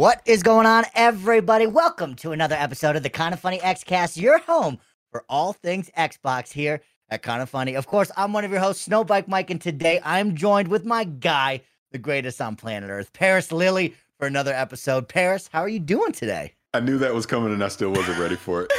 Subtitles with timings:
[0.00, 1.66] What is going on, everybody?
[1.66, 4.78] Welcome to another episode of the Kind of Funny Xcast, your home
[5.10, 7.74] for all things Xbox here at Kind of Funny.
[7.74, 11.04] Of course, I'm one of your hosts, Snowbike Mike, and today I'm joined with my
[11.04, 11.60] guy,
[11.92, 15.06] the greatest on planet Earth, Parris Lilly, for another episode.
[15.06, 16.54] Parris, how are you doing today?
[16.72, 18.72] I knew that was coming and I still wasn't ready for it.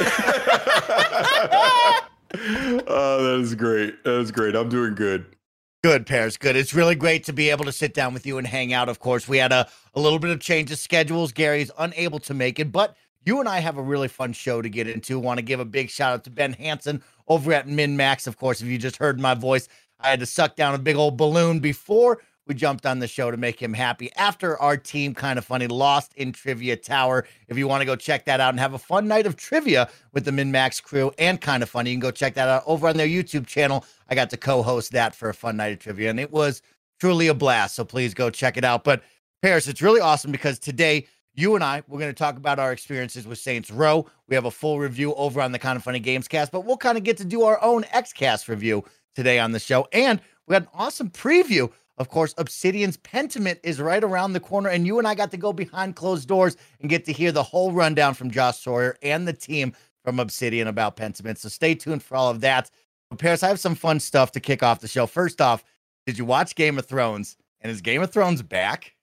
[2.88, 4.02] oh, that is great.
[4.02, 4.56] That is great.
[4.56, 5.36] I'm doing good.
[5.82, 6.36] Good, Parris.
[6.36, 6.54] Good.
[6.54, 8.88] It's really great to be able to sit down with you and hang out.
[8.88, 11.32] Of course, we had a, a little bit of change of schedules.
[11.32, 14.68] Gary's unable to make it, but you and I have a really fun show to
[14.68, 15.18] get into.
[15.18, 18.28] Want to give a big shout out to Ben Hanson over at MinnMax.
[18.28, 19.66] Of course, if you just heard my voice,
[19.98, 23.30] I had to suck down a big old balloon before we jumped on the show
[23.30, 27.26] to make him happy after our team kind of funny lost in Trivia Tower.
[27.48, 29.88] If you want to go check that out and have a fun night of trivia
[30.12, 32.88] with the MinnMax crew and kind of funny, you can go check that out over
[32.88, 33.84] on their YouTube channel.
[34.08, 36.62] I got to co-host that for a fun night of trivia, and it was
[36.98, 37.74] truly a blast.
[37.74, 38.84] So please go check it out.
[38.84, 39.02] But
[39.40, 42.72] Parris, it's really awesome because today you and I we're going to talk about our
[42.72, 44.06] experiences with Saints Row.
[44.28, 46.76] We have a full review over on the Kind of Funny Games cast, but we'll
[46.76, 48.84] kind of get to do our own Xcast review
[49.14, 53.80] today on the show, and we got an awesome preview of course, Obsidian's Pentiment is
[53.80, 56.88] right around the corner, and you and I got to go behind closed doors and
[56.88, 59.74] get to hear the whole rundown from Josh Sawyer and the team
[60.04, 61.38] from Obsidian about Pentiment.
[61.38, 62.70] So stay tuned for all of that.
[63.10, 65.06] But Parris, I have some fun stuff to kick off the show.
[65.06, 65.64] First off,
[66.06, 67.36] did you watch Game of Thrones?
[67.60, 68.94] And is Game of Thrones back?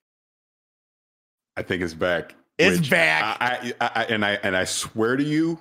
[1.56, 2.36] I think it's back.
[2.58, 3.38] It's back.
[3.40, 5.60] I, I, I, and I and I swear to you,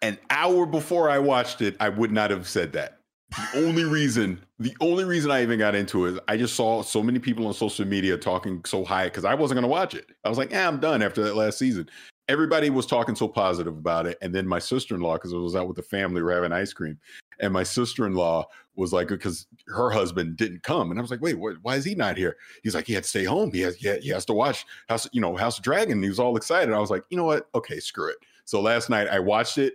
[0.00, 2.99] an hour before I watched it, I would not have said that.
[3.30, 6.82] The only reason, the only reason I even got into it is I just saw
[6.82, 9.94] so many people on social media talking so high because I wasn't going to watch
[9.94, 10.06] it.
[10.24, 11.88] I was like, yeah, I'm done after that last season.
[12.28, 14.18] Everybody was talking so positive about it.
[14.20, 16.34] And then my sister in law, because I was out with the family, we were
[16.34, 16.98] having ice cream.
[17.40, 18.46] And my sister in law
[18.76, 20.90] was like, because her husband didn't come.
[20.90, 22.36] And I was like, wait, what, why is he not here?
[22.62, 23.52] He's like, he had to stay home.
[23.52, 26.02] He has, he, he has to watch House, you know, House of Dragon.
[26.02, 26.74] he was all excited.
[26.74, 27.48] I was like, you know what?
[27.54, 28.18] Okay, screw it.
[28.44, 29.74] So last night I watched it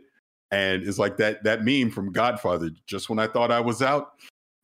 [0.52, 2.70] and it's like that that meme from Godfather.
[2.86, 4.12] Just when I thought I was out,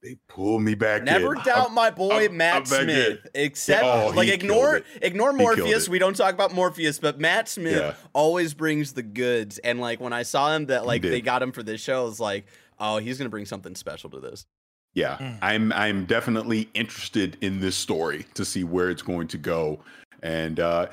[0.04, 1.04] they pull me back.
[1.04, 1.42] Never in.
[1.44, 3.20] doubt I'm, my boy I'm, Matt I'm Smith.
[3.36, 5.88] Except oh, like ignore ignore Morbius.
[5.90, 7.94] We don't talk about Morbius, but Matt Smith Yeah.
[8.14, 9.58] always brings the goods.
[9.60, 12.06] And like when I saw him that like they got him for this show, I
[12.06, 12.46] was like,
[12.80, 14.46] oh, he's gonna bring something special to this.
[14.94, 15.38] Yeah, Mm.
[15.42, 19.80] I'm I'm definitely interested in this story to see where it's going to go.
[20.22, 20.88] And uh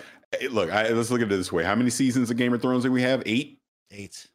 [0.50, 2.84] look, I, let's look at it this way: How many seasons of Game of Thrones
[2.84, 3.22] do we have?
[3.26, 3.58] Eight.
[3.90, 4.28] Eight.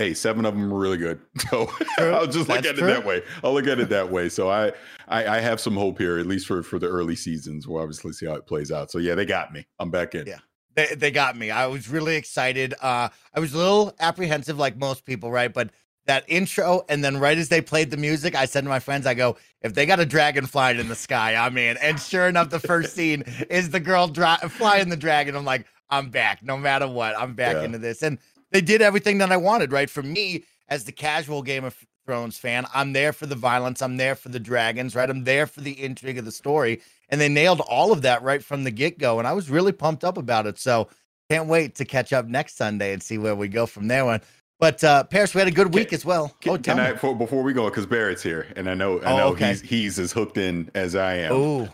[0.00, 1.20] Hey, seven of them are really good.
[1.50, 2.88] So I'll just look That's at true.
[2.88, 3.22] it that way.
[3.44, 4.30] I'll look at it that way.
[4.30, 4.68] So I,
[5.08, 7.68] I I have some hope here, at least for for the early seasons.
[7.68, 8.90] We'll obviously see how it plays out.
[8.90, 9.66] So yeah, they got me.
[9.78, 10.26] I'm back in.
[10.26, 10.38] Yeah.
[10.74, 11.50] They, they got me.
[11.50, 12.72] I was really excited.
[12.80, 15.52] Uh, I was a little apprehensive, like most people, right?
[15.52, 15.70] But
[16.06, 19.04] that intro, and then right as they played the music, I said to my friends,
[19.06, 22.26] "I go, if they got a dragon flying in the sky, I'm in." And sure
[22.26, 25.36] enough, the first scene is the girl dra- flying the dragon.
[25.36, 27.18] I'm like, I'm back, no matter what.
[27.18, 27.64] I'm back Yeah.
[27.64, 28.16] into this, and
[28.52, 29.88] they did everything that I wanted, right?
[29.90, 33.82] For me, as the casual Game of Thrones fan, I'm there for the violence.
[33.82, 35.08] I'm there for the dragons, right?
[35.08, 36.80] I'm there for the intrigue of the story.
[37.08, 39.18] And they nailed all of that right from the get go.
[39.18, 40.58] And I was really pumped up about it.
[40.58, 40.88] So
[41.28, 44.04] can't wait to catch up next Sunday and see where we go from there.
[44.04, 44.20] One.
[44.58, 46.28] But uh Parris, we had a good week Can- as well.
[46.40, 48.98] Can, oh, tell can I for, before we go because Barrett's here and I know
[49.00, 49.48] I Oh, know okay.
[49.48, 51.32] he's he's as hooked in as I am.
[51.32, 51.68] Oh,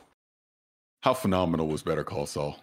[1.02, 2.58] How phenomenal was Better Call Saul?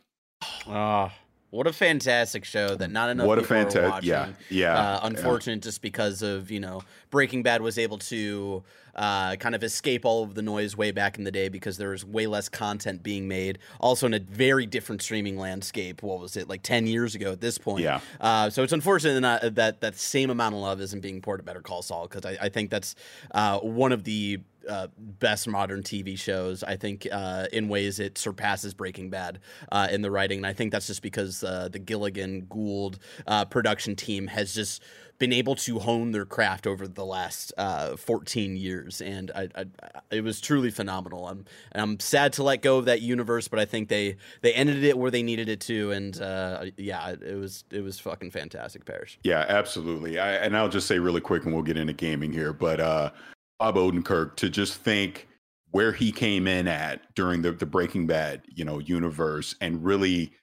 [0.68, 1.12] Ah,
[1.54, 4.10] what a fantastic show that not enough what a people are fantastic watching.
[4.10, 4.96] yeah yeah.
[4.96, 8.64] uh, unfortunate just because of you know Breaking Bad was able to
[8.96, 11.90] uh, kind of escape all of the noise way back in the day because there
[11.90, 13.60] was way less content being made.
[13.80, 16.04] Also in a very different streaming landscape.
[16.04, 17.84] What was it like ten years ago at this point?
[17.84, 18.00] Yeah.
[18.20, 21.44] Uh, so it's unfortunate that that that same amount of love isn't being poured to
[21.44, 22.96] Better Call Saul because I, I think that's
[23.32, 26.64] uh, one of the uh, best modern TV shows.
[26.64, 29.40] I think uh, in ways it surpasses Breaking Bad
[29.72, 33.46] uh, in the writing, and I think that's just because uh, the Gilligan Gould uh,
[33.46, 34.82] production team has just
[35.24, 39.66] been able to hone their craft over the last uh, 14 years, and I, I,
[40.12, 41.30] it was truly phenomenal.
[41.30, 44.84] I'm I'm sad to let go of that universe, but I think they they ended
[44.84, 48.84] it where they needed it to, and uh, yeah, it was it was fucking fantastic,
[48.84, 49.16] Parris.
[49.24, 50.20] Yeah, absolutely.
[50.20, 53.12] I, and I'll just say really quick, and we'll get into gaming here, but uh,
[53.60, 55.30] Bob Odenkirk to just think
[55.72, 60.34] where he came in at during the the Breaking Bad, you know, universe, and really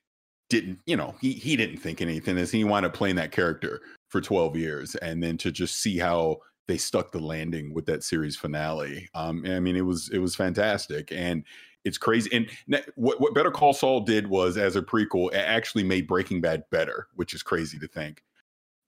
[0.49, 3.83] didn't, you know, he he didn't think anything as he wound up playing that character
[4.11, 8.05] for 12 years and then to just see how they stuck the landing with that
[8.05, 9.09] series finale.
[9.15, 11.45] Um, I mean, it was it was fantastic, and
[11.85, 12.31] it's crazy.
[12.33, 12.49] And
[12.95, 16.65] what what Better Call Saul did was, as a prequel, it actually made Breaking Bad
[16.71, 18.23] better, which is crazy to think.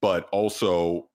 [0.01, 1.09] But also,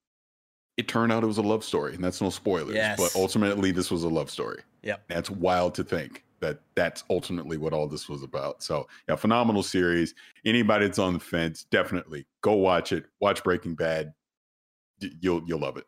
[0.76, 2.74] it turned out it was a love story, and that's no spoilers.
[2.74, 2.98] Yes.
[2.98, 4.60] But ultimately, this was a love story.
[4.82, 8.62] yeah That's wild to think that that's ultimately what all this was about.
[8.62, 10.14] So, yeah, phenomenal series.
[10.44, 13.04] Anybody that's on the fence, definitely go watch it.
[13.20, 14.12] Watch Breaking Bad.
[15.00, 15.84] You'll you'll love it.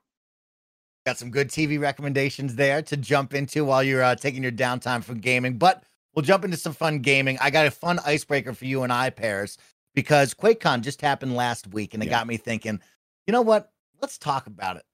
[1.06, 5.02] Got some good TV recommendations there to jump into while you're uh, taking your downtime
[5.02, 5.56] from gaming.
[5.56, 5.82] But
[6.14, 7.38] we'll jump into some fun gaming.
[7.40, 9.56] I got a fun icebreaker for you and I, Parris,
[9.94, 12.18] because QuakeCon just happened last week, and it yeah.
[12.18, 12.80] got me thinking.
[13.26, 13.72] You know what?
[14.00, 14.84] Let's talk about it.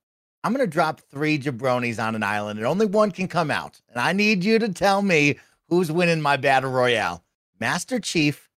[0.44, 3.80] I'm going to drop three jabronis on an island, and only one can come out.
[3.88, 7.24] And I need you to tell me who's winning my battle royale
[7.58, 8.48] Master Chief,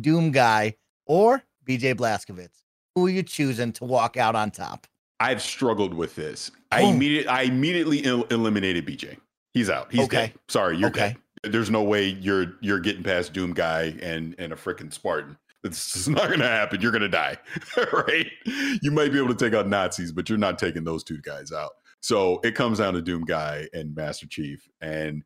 [0.00, 0.74] Doom Guy,
[1.06, 2.62] or BJ Blazkowicz.
[2.94, 4.86] Who are you choosing to walk out on top?
[5.20, 6.50] I've struggled with this.
[6.70, 6.90] I oh.
[6.90, 9.18] immediately, I immediately el- eliminated BJ.
[9.52, 9.90] He's out.
[9.90, 10.16] He's okay.
[10.16, 10.34] dead.
[10.48, 11.16] Sorry, you're okay.
[11.42, 11.52] dead.
[11.52, 15.36] There's no way you're you're getting past Doom Guy and and a freaking Spartan.
[15.62, 16.80] This is not going to happen.
[16.80, 17.38] You're going to die,
[17.92, 18.26] right?
[18.82, 21.52] You might be able to take out Nazis, but you're not taking those two guys
[21.52, 21.72] out.
[22.00, 25.22] So it comes down to Doom Guy and Master Chief, and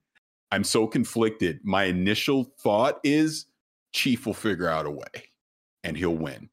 [0.53, 1.61] I'm so conflicted.
[1.63, 3.47] My initial thought is
[3.93, 5.30] Chief will figure out a way,
[5.85, 6.49] and he'll win.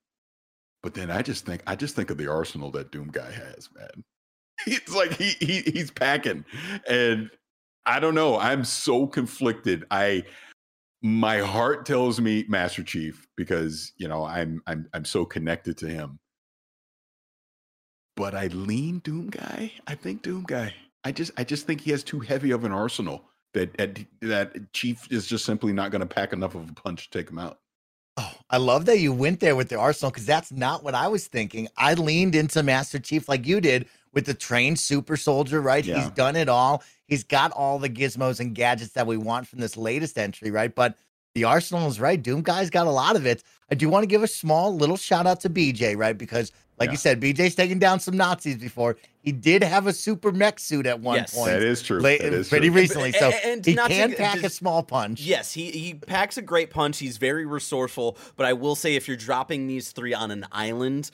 [0.84, 3.70] But then I just think I just think of the arsenal that Doom Guy has,
[3.76, 4.04] man.
[4.66, 6.44] It's like he, he he's packing,
[6.90, 7.30] and
[7.86, 8.40] I don't know.
[8.40, 9.86] I'm so conflicted.
[9.92, 10.24] I
[11.04, 15.88] my heart tells me Master Chief because you know I'm I'm I'm so connected to
[15.88, 16.20] him.
[18.16, 19.72] But I lean Doom Guy.
[19.86, 20.74] I think Doom Guy.
[21.04, 24.74] I just I just think he has too heavy of an arsenal that that, that
[24.74, 27.40] Chief is just simply not going to pack enough of a punch to take him
[27.40, 27.60] out.
[28.18, 31.08] Oh, I love that you went there with the arsenal because that's not what I
[31.08, 31.68] was thinking.
[31.78, 35.86] I leaned into Master Chief like you did with the trained super soldier, right?
[35.86, 36.00] Yeah.
[36.00, 36.84] He's done it all.
[37.06, 40.74] He's got all the gizmos and gadgets that we want from this latest entry, right?
[40.74, 40.98] But
[41.36, 42.22] the Arsenal is right.
[42.22, 43.44] Doom guy's got a lot of it.
[43.70, 46.18] I do want to give a small little shout out to BJ, right?
[46.18, 46.92] Because like yeah.
[46.92, 48.98] you said, BJ's taken down some Nazis before.
[49.22, 51.36] He did have a super mech suit at one yes.
[51.36, 51.52] point.
[51.52, 52.00] That is true.
[52.00, 52.78] Late, that is pretty true.
[52.78, 53.12] recently.
[53.14, 55.22] So and, and he can pack just, a small punch.
[55.22, 57.00] Yes, he he packs a great punch.
[57.00, 58.18] He's very resourceful.
[58.36, 61.10] But I will say, if you're dropping these three on an island,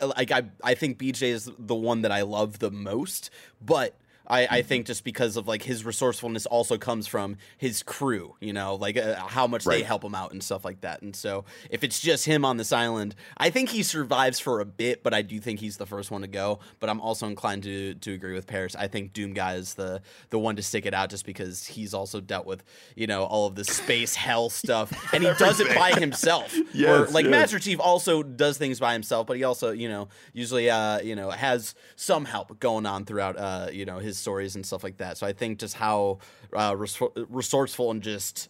[0.00, 3.30] like I I think BJ is the one that I love the most.
[3.60, 3.96] But
[4.28, 4.68] I, I mm-hmm.
[4.68, 8.96] think just because of like his resourcefulness also comes from his crew, you know, like
[8.96, 9.78] uh, how much right.
[9.78, 11.02] they help him out and stuff like that.
[11.02, 14.64] And so if it's just him on this island, I think he survives for a
[14.64, 16.60] bit, but I do think he's the first one to go.
[16.78, 18.76] But I'm also inclined to to agree with Paris.
[18.76, 21.94] I think Doom Guy is the the one to stick it out just because he's
[21.94, 22.62] also dealt with
[22.94, 26.54] you know all of the space hell stuff, and he does it by himself.
[26.74, 27.30] yes, or like yes.
[27.30, 31.16] Master Chief also does things by himself, but he also you know usually uh you
[31.16, 34.98] know has some help going on throughout uh you know his stories and stuff like
[34.98, 35.16] that.
[35.16, 36.18] So I think just how
[36.54, 38.48] uh, resourceful and just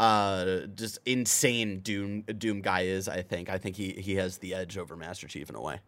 [0.00, 3.50] uh just insane doom doom guy is i think.
[3.50, 5.80] I think he he has the edge over master chief in a way.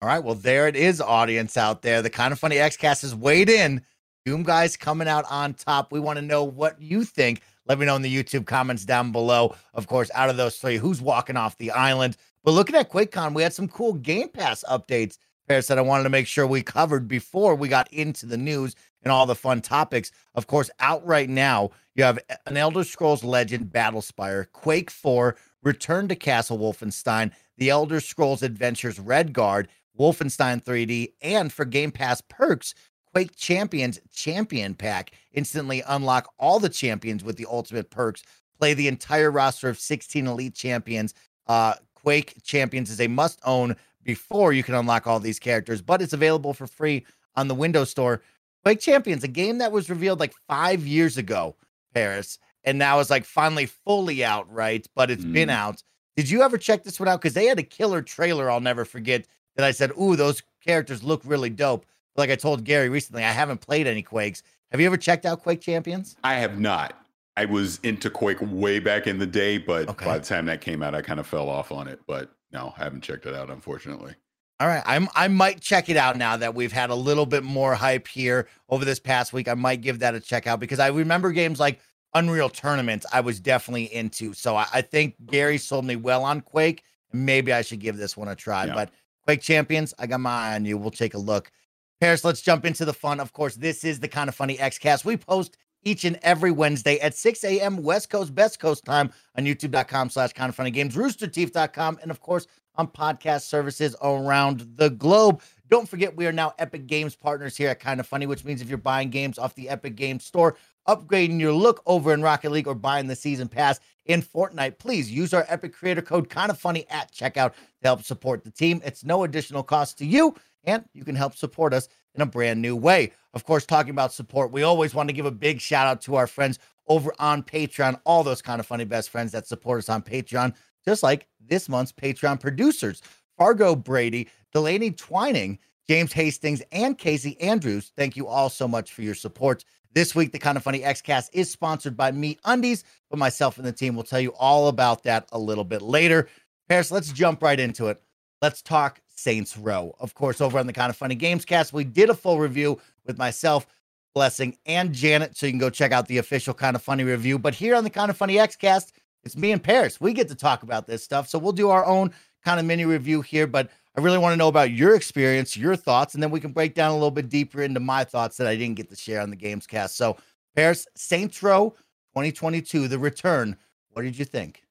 [0.00, 0.24] All right.
[0.24, 2.00] Well there it is audience out there.
[2.00, 3.82] The kind of funny xcast has weighed in.
[4.24, 5.92] Doom guys coming out on top.
[5.92, 7.42] We want to know what you think.
[7.66, 9.54] Let me know in the youtube comments down below.
[9.74, 12.16] Of course out of those three who's walking off the island?
[12.42, 16.04] But looking at QuakeCon, we had some cool Game Pass updates Parris that I wanted
[16.04, 19.60] to make sure we covered before we got into the news and all the fun
[19.60, 20.10] topics.
[20.34, 26.08] Of course, out right now, you have an Elder Scrolls Legend Battlespire, Quake 4, Return
[26.08, 29.66] to Castle Wolfenstein, The Elder Scrolls Adventures Redguard,
[29.98, 32.74] Wolfenstein 3D, and for Game Pass perks,
[33.12, 35.12] Quake Champions Champion Pack.
[35.32, 38.22] Instantly unlock all the champions with the ultimate perks.
[38.58, 41.14] Play the entire roster of 16 elite champions.
[41.46, 43.74] Uh, Quake Champions is a must own
[44.06, 47.90] before you can unlock all these characters, but it's available for free on the Windows
[47.90, 48.22] Store.
[48.64, 51.56] Quake Champions, a game that was revealed like five years ago,
[51.92, 54.86] Parris, and now is like finally fully out, right?
[54.94, 55.32] But it's mm.
[55.32, 55.82] been out.
[56.16, 57.20] Did you ever check this one out?
[57.20, 61.02] Because they had a killer trailer I'll never forget that I said, Ooh, those characters
[61.02, 61.84] look really dope.
[62.16, 64.42] Like I told Gary recently, I haven't played any Quakes.
[64.70, 66.16] Have you ever checked out Quake Champions?
[66.24, 66.98] I have not.
[67.36, 70.06] I was into Quake way back in the day, but okay.
[70.06, 72.00] by the time that came out, I kind of fell off on it.
[72.06, 74.14] But no, I haven't checked it out, unfortunately.
[74.58, 77.44] All right, I'm I might check it out now that we've had a little bit
[77.44, 79.46] more hype here over this past week.
[79.46, 81.80] I might give that a check out because I remember games like
[82.14, 84.32] Unreal Tournaments I was definitely into.
[84.32, 86.82] So I, I think Gary sold me well on Quake.
[87.12, 88.64] Maybe I should give this one a try.
[88.64, 88.74] Yeah.
[88.74, 88.90] But
[89.26, 90.78] Quake Champions, I got my eye on you.
[90.78, 91.52] We'll take a look.
[92.00, 93.20] Parris, let's jump into the fun.
[93.20, 95.04] Of course, this is the kind of funny Xcast.
[95.04, 97.80] We post each and every Wednesday at 6 a.m.
[97.82, 102.20] West Coast, Best Coast time on youtube.com slash kind of funny games, roosterteeth.com, and of
[102.20, 105.40] course on podcast services around the globe.
[105.70, 108.60] Don't forget, we are now Epic Games partners here at Kind of Funny, which means
[108.60, 110.56] if you're buying games off the Epic Games Store,
[110.88, 115.10] upgrading your look over in Rocket League, or buying the season pass in Fortnite, please
[115.10, 118.80] use our Epic creator code Kind of Funny at checkout to help support the team.
[118.84, 122.60] It's no additional cost to you, and you can help support us in a brand
[122.60, 123.12] new way.
[123.36, 126.14] Of course, talking about support, we always want to give a big shout out to
[126.14, 129.90] our friends over on Patreon, all those kind of funny best friends that support us
[129.90, 130.54] on Patreon,
[130.86, 133.02] just like this month's Patreon producers
[133.36, 137.92] Fargo Brady, Delaney Twining, James Hastings, and Casey Andrews.
[137.94, 139.66] Thank you all so much for your support.
[139.92, 143.72] This week, the Kind of Funny Xcast is sponsored by MeUndies, but myself and the
[143.72, 146.30] team will tell you all about that a little bit later.
[146.70, 148.00] Parris, let's jump right into it.
[148.42, 149.94] Let's talk Saints Row.
[149.98, 152.78] Of course, over on the Kind of Funny Games cast, we did a full review
[153.06, 153.66] with myself,
[154.14, 155.36] Blessing, and Janet.
[155.36, 157.38] So you can go check out the official Kind of Funny review.
[157.38, 158.92] But here on the Kind of Funny X cast,
[159.24, 160.00] it's me and Parris.
[160.00, 161.28] We get to talk about this stuff.
[161.28, 162.12] So we'll do our own
[162.44, 163.46] kind of mini review here.
[163.46, 166.52] But I really want to know about your experience, your thoughts, and then we can
[166.52, 169.22] break down a little bit deeper into my thoughts that I didn't get to share
[169.22, 169.96] on the Games cast.
[169.96, 170.18] So,
[170.54, 171.70] Parris, Saints Row
[172.14, 173.56] 2022, the return.
[173.92, 174.65] What did you think?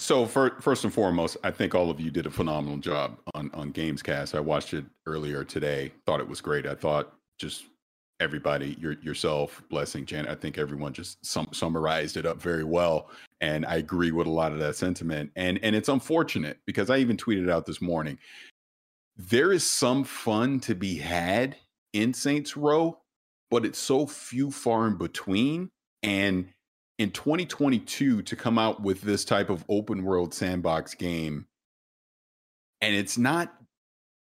[0.00, 3.50] So for, first and foremost, I think all of you did a phenomenal job on
[3.52, 4.34] on Gamescast.
[4.34, 5.92] I watched it earlier today.
[6.06, 6.66] Thought it was great.
[6.66, 7.66] I thought just
[8.18, 10.30] everybody, your yourself, blessing, Janet.
[10.30, 13.10] I think everyone just sum, summarized it up very well,
[13.42, 15.32] and I agree with a lot of that sentiment.
[15.36, 18.18] And and it's unfortunate because I even tweeted out this morning.
[19.18, 21.56] There is some fun to be had
[21.92, 23.00] in Saints Row,
[23.50, 25.68] but it's so few far in between.
[26.02, 26.48] And
[27.00, 31.46] in 2022 to come out with this type of open world sandbox game.
[32.82, 33.54] And it's not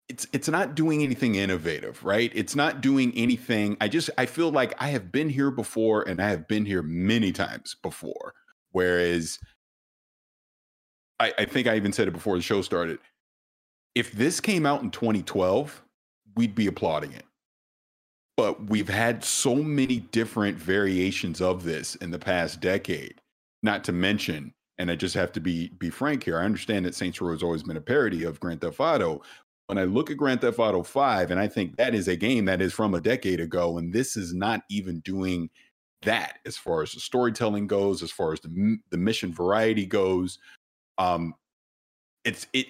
[0.08, 2.30] it's it's not doing anything innovative right?
[2.32, 3.76] It's not doing anything.
[3.80, 6.82] I just i feel like i have been here before and i have been here
[6.82, 8.34] many times before.
[8.70, 9.40] Whereas
[11.18, 13.00] i i think i even said it before the show started.
[13.96, 15.82] If this came out in 2012
[16.36, 17.24] we'd be applauding it
[18.40, 23.20] but we've had so many different variations of this in the past decade
[23.62, 26.94] not to mention and i just have to be be frank here i understand that
[26.94, 29.20] saints row has always been a parody of grand theft auto.
[29.66, 32.46] When i look at grand theft auto 5 and i think that is a game
[32.46, 35.50] that is from a decade ago and this is not even doing
[36.00, 40.38] that as far as the storytelling goes as far as the, the mission variety goes.
[40.96, 41.34] Um
[42.24, 42.68] it's it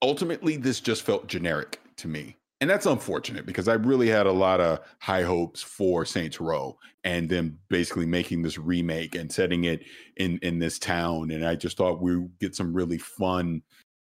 [0.00, 4.32] ultimately this just felt generic to me and that's unfortunate because I really had a
[4.32, 9.64] lot of high hopes for Saints Row and them basically making this remake and setting
[9.64, 9.82] it
[10.16, 11.30] in in this town.
[11.32, 13.62] And I just thought we would get some really fun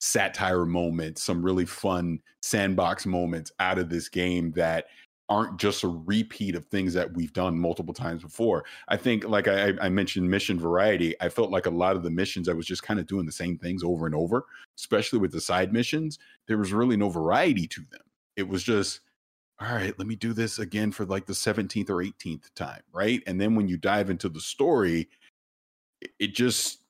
[0.00, 4.86] satire moments, some really fun sandbox moments out of this game that
[5.30, 8.62] aren't just a repeat of things that we've done multiple times before.
[8.88, 11.14] I think, like I, I mentioned, mission variety.
[11.22, 13.32] I felt like a lot of the missions I was just kind of doing the
[13.32, 14.44] same things over and over,
[14.78, 16.18] especially with the side missions.
[16.46, 18.02] There was really no variety to them
[18.36, 19.00] it was just
[19.60, 23.22] all right let me do this again for like the 17th or 18th time right?
[23.26, 25.08] And then when you dive into the story
[26.18, 26.80] it, just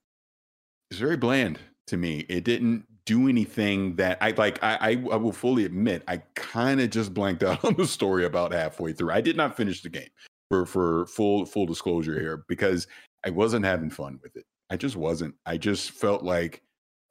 [0.90, 2.20] is very bland to me.
[2.28, 6.80] It didn't do anything that i like i i, I will fully admit i kind
[6.80, 9.10] of just blanked out on the story about halfway through.
[9.10, 10.08] I did not finish the game
[10.50, 12.86] for for full full disclosure here because
[13.24, 14.44] i wasn't having fun with it.
[14.70, 15.34] I just wasn't.
[15.46, 16.62] I just felt like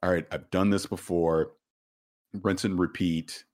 [0.02, 1.52] all right i've done this before.
[2.42, 3.44] Rinse and repeat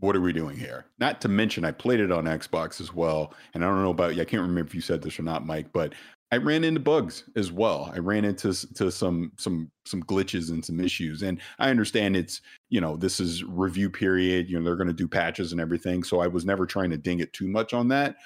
[0.00, 0.86] what are we doing here?
[0.98, 3.32] Not to mention, I played it on Xbox as well.
[3.54, 4.22] And I don't know about you.
[4.22, 5.94] I can't remember if you said this or not, Mike, but
[6.32, 7.90] I ran into bugs as well.
[7.94, 11.22] I ran into to some some some glitches and some issues.
[11.22, 14.50] And I understand it's you know this is review period.
[14.50, 16.02] You know they're going to do patches and everything.
[16.02, 18.16] So I was never trying to ding it too much on that.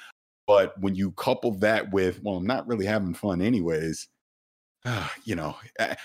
[0.46, 4.08] But when you couple that with well, I'm not really having fun anyways.
[4.86, 5.54] Uh, you know,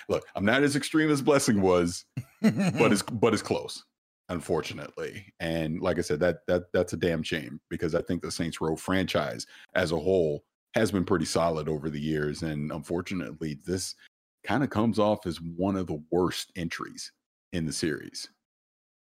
[0.10, 2.04] look, I'm not as extreme as Blessing was,
[2.42, 3.84] but it's but it's close
[4.30, 5.34] unfortunately.
[5.40, 8.62] And like I said, that that that's a damn shame because I think the Saints
[8.62, 12.44] Row franchise as a whole has been pretty solid over the years.
[12.44, 13.96] And unfortunately, this
[14.44, 17.12] kind of comes off as one of the worst entries
[17.54, 18.30] in the series.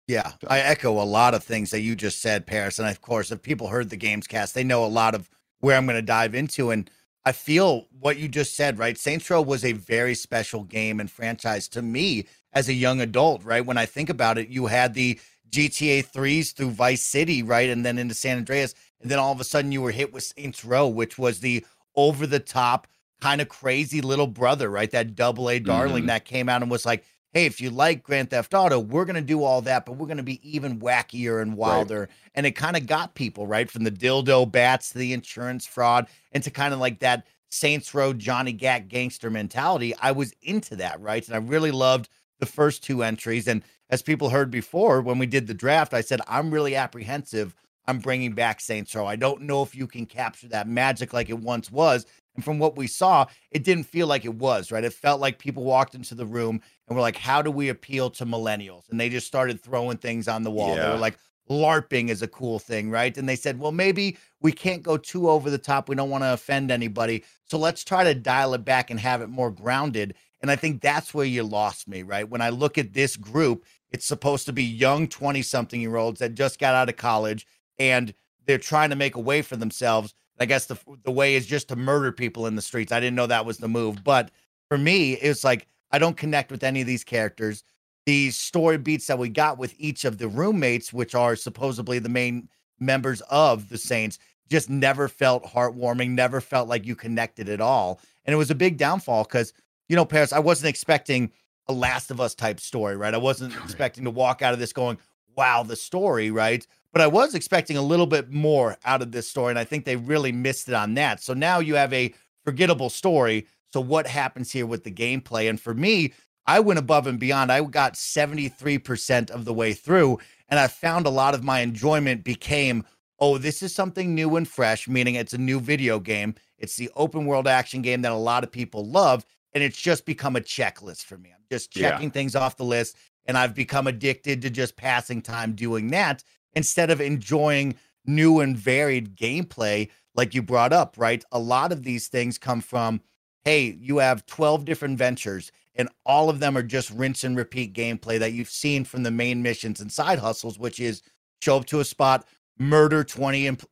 [0.08, 2.80] Yeah, I echo a lot of things that you just said, Parris.
[2.80, 5.30] And of course, if people heard the games cast, they know a lot of
[5.60, 6.70] where I'm going to dive into.
[6.70, 6.90] And
[7.26, 8.98] I feel what you just said, right?
[8.98, 13.44] Saints Row was a very special game and franchise to me as a young adult,
[13.44, 13.66] right?
[13.66, 15.20] When I think about it, you had the
[15.50, 17.70] GTA 3s through Vice City, right?
[17.70, 18.74] And then into San Andreas.
[19.02, 21.66] And then all of a sudden you were hit with Saints Row, which was the
[21.96, 22.88] over the top,
[23.22, 24.90] kind of crazy little brother, right?
[24.92, 26.08] That double A darling Mhm.
[26.08, 29.16] that came out and was like, hey, if you like Grand Theft Auto, we're going
[29.16, 32.08] to do all that, but we're going to be even wackier and wilder.
[32.34, 33.70] And it kind of got people, right?
[33.70, 37.94] From the dildo bats to the insurance fraud and to kind of like that Saints
[37.94, 39.94] Row Johnny Gat gangster mentality.
[40.02, 41.26] I was into that, right?
[41.26, 42.10] And I really loved
[42.40, 43.48] the first two entries.
[43.48, 47.56] And as people heard before, when we did the draft, I said, I'm really apprehensive.
[47.88, 49.06] I'm bringing back Saints Row.
[49.06, 52.06] I don't know if you can capture that magic like it once was.
[52.36, 54.84] And from what we saw, it didn't feel like it was, right?
[54.84, 58.10] It felt like people walked into the room and were like, how do we appeal
[58.12, 58.90] to millennials?
[58.90, 60.76] And they just started throwing things on the wall.
[60.76, 61.18] They were like,
[61.50, 63.16] LARPing is a cool thing, right?
[63.18, 65.88] And they said, well, maybe we can't go too over the top.
[65.88, 67.24] We don't want to offend anybody.
[67.46, 70.16] So let's try to dial it back and have it more grounded.
[70.46, 72.30] And I think that's where you lost me, right?
[72.30, 76.20] When I look at this group, it's supposed to be young 20 something year olds
[76.20, 77.48] that just got out of college
[77.80, 78.14] and
[78.46, 80.14] they're trying to make a way for themselves.
[80.40, 82.92] I guess the the way is just to murder people in the streets.
[82.92, 84.30] I didn't know that was the move, but
[84.70, 87.64] for me, it's like I don't connect with any of these characters.
[88.06, 92.08] The story beats that we got with each of the roommates, which are supposedly the
[92.08, 92.50] main
[92.80, 98.00] members of the Saints, just never felt heartwarming, never felt like you connected at all.
[98.26, 99.54] And it was a big downfall because,
[99.88, 101.32] you know, Parris, I wasn't expecting
[101.68, 103.14] a Last of Us type story, right?
[103.14, 104.98] I wasn't expecting to walk out of this going,
[105.36, 106.66] wow, the story, right?
[106.94, 109.50] But I was expecting a little bit more out of this story.
[109.50, 111.22] And I think they really missed it on that.
[111.22, 112.14] So now you have a
[112.44, 113.48] forgettable story.
[113.74, 115.50] So what happens here with the gameplay?
[115.50, 116.14] And for me,
[116.48, 117.52] I went above and beyond.
[117.52, 122.24] I got 73% of the way through, and I found a lot of my enjoyment
[122.24, 122.86] became,
[123.20, 126.36] oh, this is something new and fresh, meaning it's a new video game.
[126.60, 130.06] It's the open world action game that a lot of people love, and it's just
[130.06, 131.32] become a checklist for me.
[131.34, 131.90] I'm just Yeah.
[131.92, 136.24] checking things off the list, and I've become addicted to just passing time doing that
[136.54, 141.24] instead of enjoying new and varied gameplay like you brought up, right?
[141.32, 143.02] A lot of these things come from,
[143.44, 147.74] hey, you have 12 different ventures and all of them are just rinse and repeat
[147.74, 151.02] gameplay that you've seen from the main missions and side hustles, which is
[151.42, 152.26] show up to a spot,
[152.58, 153.66] murder 20 and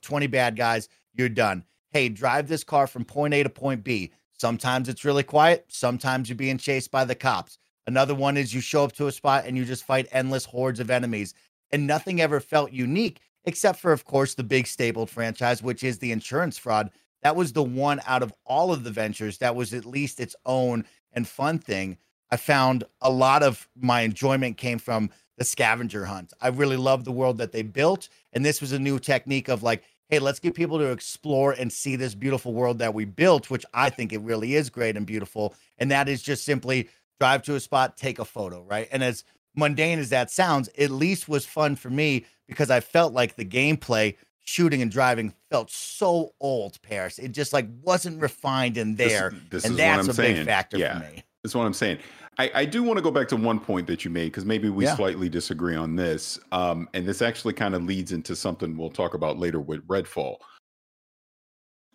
[0.00, 1.64] 20 bad guys, you're done.
[1.90, 4.10] Hey, drive this car from point A to point B.
[4.44, 7.56] Sometimes it's really quiet, sometimes you're being chased by the cops.
[7.86, 10.80] Another one is you show up to a spot and you just fight endless hordes
[10.80, 11.32] of enemies.
[11.72, 15.98] And nothing ever felt unique, except for, of course, the big stapled franchise, which is
[15.98, 16.90] the insurance fraud.
[17.22, 20.36] That was the one out of all of the ventures that was at least its
[20.44, 21.96] own and fun thing.
[22.30, 26.34] I found a lot of my enjoyment came from the scavenger hunt.
[26.42, 28.10] I really loved the world that they built.
[28.34, 31.72] And this was a new technique of like, hey, let's get people to explore and
[31.72, 35.04] see this beautiful world that we built, which I think it really is great and
[35.04, 35.54] beautiful.
[35.76, 38.86] And that is just simply drive to a spot, take a photo, right?
[38.92, 39.24] And as
[39.56, 43.44] mundane as that sounds, at least was fun for me because I felt like the
[43.44, 47.18] gameplay, shooting and driving, felt so old, Parris.
[47.18, 49.34] It just like wasn't refined in there.
[49.50, 50.36] this and is what that's I'm a saying.
[50.36, 51.00] big factor Yeah.
[51.00, 51.24] for me.
[51.42, 51.98] That's what I'm saying.
[52.38, 54.68] I, I do want to go back to one point that you made because maybe
[54.68, 54.94] we Yeah.
[54.96, 56.38] slightly disagree on this.
[56.52, 60.38] Um, and this actually kind of leads into something we'll talk about later with Redfall.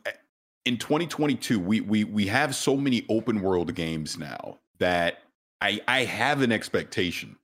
[0.06, 0.12] Eh,
[0.66, 5.20] In 2022, we we we have so many open world games now that
[5.62, 7.38] I I have an expectation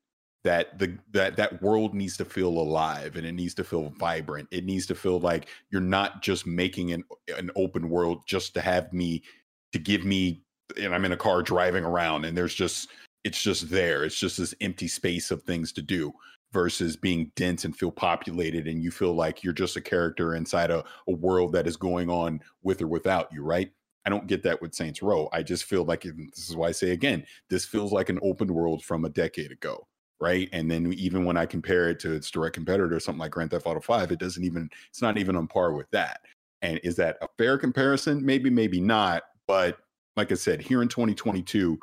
[0.44, 4.48] that the that that world needs to feel alive and it needs to feel vibrant.
[4.52, 7.04] It needs to feel like you're not just making an
[7.38, 9.24] an open world just to have me
[9.74, 10.45] to give me
[10.82, 12.90] and I'm in a car driving around and there's just
[13.24, 14.04] it's just there.
[14.04, 16.14] It's just this empty space of things to do
[16.54, 20.72] versus being dense and feel populated and you feel like you're just a character inside
[20.72, 23.72] a, a world that is going on with or without you, right?
[24.06, 25.28] I don't get that with Saints Row.
[25.34, 28.54] I just feel like this is why I say again, this feels like an open
[28.54, 29.88] world from a decade ago,
[30.22, 30.48] right?
[30.54, 33.66] And then even when I compare it to its direct competitor, something like Grand Theft
[33.66, 36.22] Auto 5, it doesn't even it's not even on par with that.
[36.62, 38.24] And is that a fair comparison?
[38.24, 39.24] Maybe, maybe not.
[39.48, 39.80] But
[40.16, 41.80] like I said, here in 2022,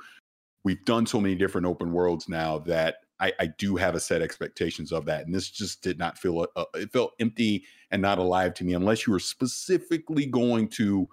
[0.64, 4.22] we've done so many different open worlds now that I, I do have a set
[4.22, 5.26] expectations of that.
[5.26, 8.74] And this just did not feel, uh, it felt empty and not alive to me
[8.74, 11.08] unless you were specifically going to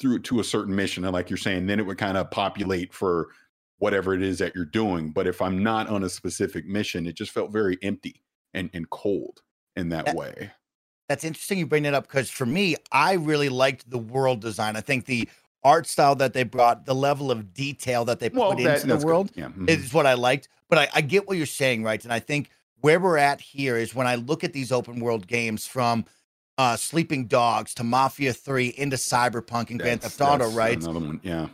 [0.00, 1.04] through to a certain mission.
[1.04, 3.28] And like you're saying, then it would kind of populate for
[3.78, 5.10] whatever it is that you're doing.
[5.10, 8.88] But if I'm not on a specific mission, it just felt very empty and, and
[8.90, 9.42] cold
[9.76, 10.52] in that That- way.
[11.08, 14.74] That's interesting you bring that up because for me, I really liked the world design.
[14.74, 15.28] I think the
[15.64, 19.30] art style that they brought, the level of detail that they put into the world
[19.34, 19.48] Yeah.
[19.48, 19.68] mhm.
[19.68, 20.48] is what I liked.
[20.68, 22.02] But I, I get what you're saying, right?
[22.04, 22.50] And I think
[22.80, 26.04] where we're at here is when I look at these open world games from
[26.58, 30.80] uh, Sleeping Dogs to Mafia 3 into Cyberpunk and Grand Theft Auto, right?
[30.82, 31.18] One.
[31.22, 31.48] Yeah.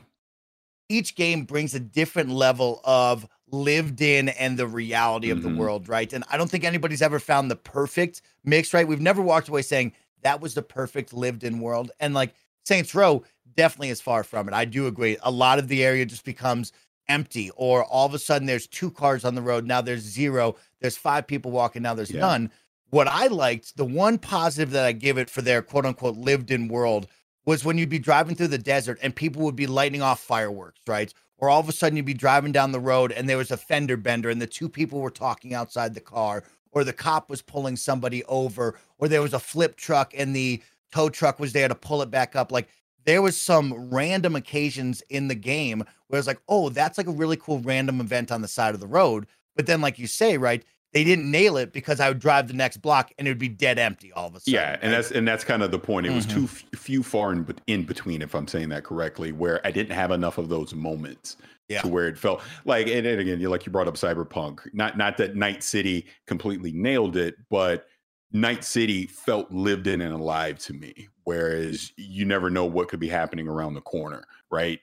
[0.88, 5.42] each game brings a different level of lived in and the reality of Mhm.
[5.42, 6.12] the world, right?
[6.12, 8.86] And I don't think anybody's ever found the perfect mix, right?
[8.86, 9.92] We've never walked away saying
[10.22, 11.92] that was the perfect lived in world.
[12.00, 13.22] And like Saints Row
[13.56, 14.54] definitely is far from it.
[14.54, 15.16] I do agree.
[15.22, 16.72] A lot of the area just becomes
[17.08, 19.66] empty, or all of a sudden there's two cars on the road.
[19.66, 20.56] Now there's zero.
[20.80, 21.82] There's five people walking.
[21.82, 22.20] Now there's Yeah.
[22.20, 22.50] none.
[22.90, 26.50] What I liked, the one positive that I give it for their quote unquote lived
[26.50, 27.06] in world
[27.46, 30.80] was when you'd be driving through the desert and people would be lighting off fireworks,
[30.86, 31.12] right?
[31.38, 33.56] Or all of a sudden you'd be driving down the road and there was a
[33.56, 37.42] fender bender and the two people were talking outside the car, or the cop was
[37.42, 41.66] pulling somebody over, or there was a flip truck and the tow truck was there
[41.68, 42.52] to pull it back up.
[42.52, 42.68] Like
[43.10, 47.10] there was some random occasions in the game where it's like, oh, that's like a
[47.12, 49.26] really cool random event on the side of the road.
[49.56, 52.54] But then, like you say, right, they didn't nail it because I would drive the
[52.54, 54.54] next block and it would be dead empty all of a sudden.
[54.54, 56.06] Yeah, and that's and that's kind of the point.
[56.06, 56.34] It was Mhm.
[56.34, 59.92] too f- few far in, in between, if I'm saying that correctly, where I didn't
[59.92, 61.36] have enough of those moments
[61.68, 61.80] Yeah.
[61.82, 62.86] to where it felt like.
[62.86, 64.60] And, and again, you like you brought up Cyberpunk.
[64.72, 67.86] Not not that Night City completely nailed it, but
[68.32, 71.08] Night City felt lived in and alive to me.
[71.24, 74.80] Whereas you never know what could be happening around the corner, right?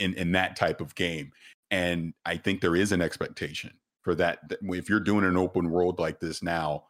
[0.00, 1.32] In in that type of game,
[1.70, 3.72] and I think there is an expectation
[4.02, 4.38] for that.
[4.62, 6.84] If you're doing an open world like this now,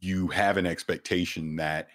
[0.00, 1.88] you have an expectation that,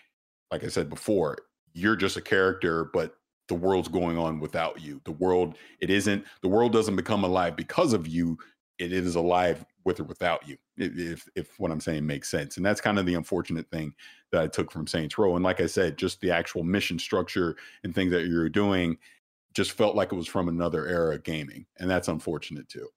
[0.51, 1.37] like I said before,
[1.73, 3.15] you're just a character, but
[3.47, 5.01] the world's going on without you.
[5.05, 8.37] The world, it isn't, the world doesn't become alive because of you.
[8.77, 12.57] It is alive with or without you, if if what I'm saying makes sense.
[12.57, 13.93] And that's kind of the unfortunate thing
[14.31, 15.35] that I took from Saints Row.
[15.35, 18.97] And like I said, just the actual mission structure and things that you're doing
[19.53, 21.67] just felt like it was from another era of gaming.
[21.77, 22.89] And that's unfortunate too.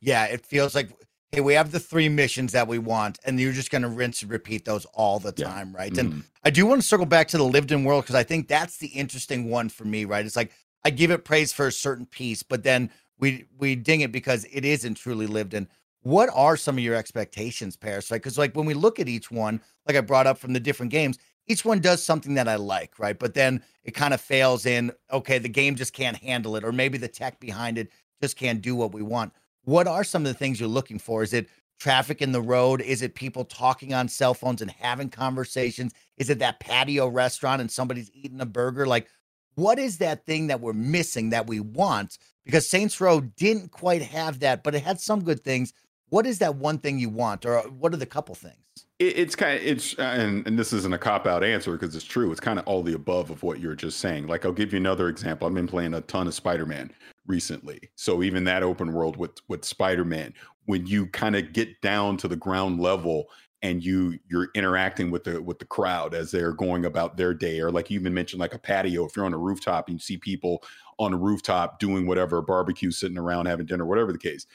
[0.00, 0.90] yeah, it feels like
[1.32, 4.30] hey, we have the three missions that we want, and you're just gonna rinse and
[4.30, 5.52] repeat those all the Yeah.
[5.52, 5.96] time, right?
[5.98, 6.28] And Mhm.
[6.44, 8.78] I do want to circle back to the lived in world because I think that's
[8.78, 10.24] the interesting one for me, right?
[10.24, 10.52] It's like
[10.84, 14.46] I give it praise for a certain piece, but then we we ding it because
[14.50, 15.68] it isn't truly lived in.
[16.02, 18.10] What are some of your expectations, Parris?
[18.10, 20.60] Like, because like when we look at each one, like I brought up from the
[20.60, 23.18] different games, each one does something that I like, right?
[23.18, 26.72] But then it kind of fails in okay, the game just can't handle it, or
[26.72, 27.90] maybe the tech behind it
[28.22, 29.32] just can't do what we want.
[29.64, 31.22] What are some of the things you're looking for?
[31.22, 32.80] Is it traffic in the road?
[32.80, 35.92] Is it people talking on cell phones and having conversations?
[36.16, 38.86] Is it that patio restaurant and somebody's eating a burger?
[38.86, 39.08] Like,
[39.54, 42.18] what is that thing that we're missing that we want?
[42.44, 45.72] Because Saints Row didn't quite have that, but it had some good things.
[46.10, 48.56] What is that one thing you want, or what are the couple things?
[48.98, 51.94] It, it's kind of it's uh, and and this isn't a cop out answer because
[51.94, 52.30] it's true.
[52.30, 54.26] It's kind of all the above of what you're just saying.
[54.26, 55.46] Like I'll give you another example.
[55.46, 56.90] I've been playing a ton of Spider Man
[57.26, 60.32] recently, so even that open world with with Spider Man,
[60.66, 63.28] when you kind of get down to the ground level
[63.62, 67.60] and you you're interacting with the with the crowd as they're going about their day,
[67.60, 69.04] or like you even mentioned, like a patio.
[69.04, 70.62] If you're on a rooftop and you see people
[70.98, 74.46] on a rooftop doing whatever, barbecue, sitting around having dinner, whatever the case,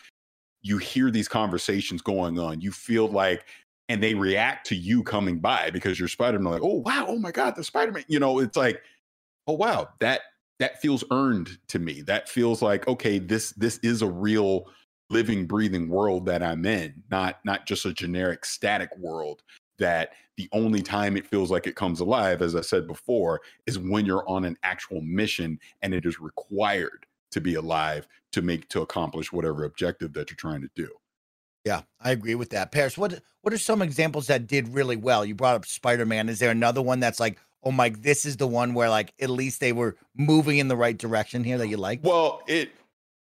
[0.63, 2.62] you hear these conversations going on.
[2.62, 3.45] You feel like
[3.89, 6.54] and they react to you coming by because you're Spider-Man.
[6.54, 8.06] Like, oh wow, oh my God, the Spider-Man.
[8.08, 8.82] You know, it's like,
[9.45, 10.21] oh wow, that
[10.60, 12.02] that feels earned to me.
[12.02, 14.67] That feels like okay, this this is a real
[15.10, 19.43] living, breathing world that I'm in, not not just a generic static world.
[19.80, 23.78] That the only time it feels like it comes alive, as I said before, is
[23.78, 28.67] when you're on an actual mission and it is required to be alive to make
[28.69, 30.89] to accomplish whatever objective that you're trying to do.
[31.65, 32.72] Yeah, I agree with that.
[32.72, 35.26] Parris, what what are some examples that did really well?
[35.26, 36.30] You brought up Spider Man.
[36.30, 39.30] Is there another one that's like, oh my, this is the one where like at
[39.30, 42.02] least they were moving in the right direction here that you like?
[42.04, 42.72] Well, it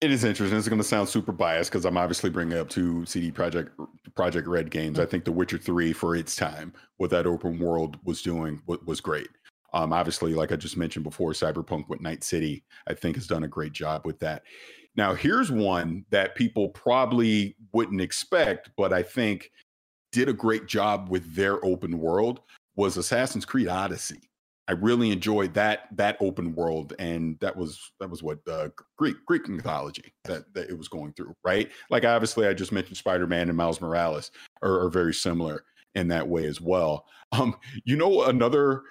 [0.01, 0.57] it is interesting.
[0.57, 3.70] It's going to sound super biased because I'm obviously bringing up two CD Projekt
[4.12, 4.94] Projekt Red games.
[4.94, 5.03] Mm-hmm.
[5.03, 8.79] I think The Witcher Three, for its time, what that open world was doing was,
[8.87, 9.29] was great.
[9.72, 13.44] Um, obviously, like I just mentioned before, Cyberpunk with Night City, I think has done
[13.44, 14.42] a great job with that.
[14.96, 19.50] Now, here's one that people probably wouldn't expect, but I think
[20.12, 22.40] did a great job with their open world
[22.76, 24.30] was Assassin's Creed Odyssey.
[24.66, 29.16] I really enjoyed that that open world, and that was that was what uh, Greek
[29.26, 31.68] Greek mythology that, that it was going through, right?
[31.90, 34.30] Like obviously, I just mentioned Spider Man and Miles Morales
[34.62, 35.64] are, are very similar
[35.96, 37.06] in that way as well.
[37.33, 38.83] Um, you know, another,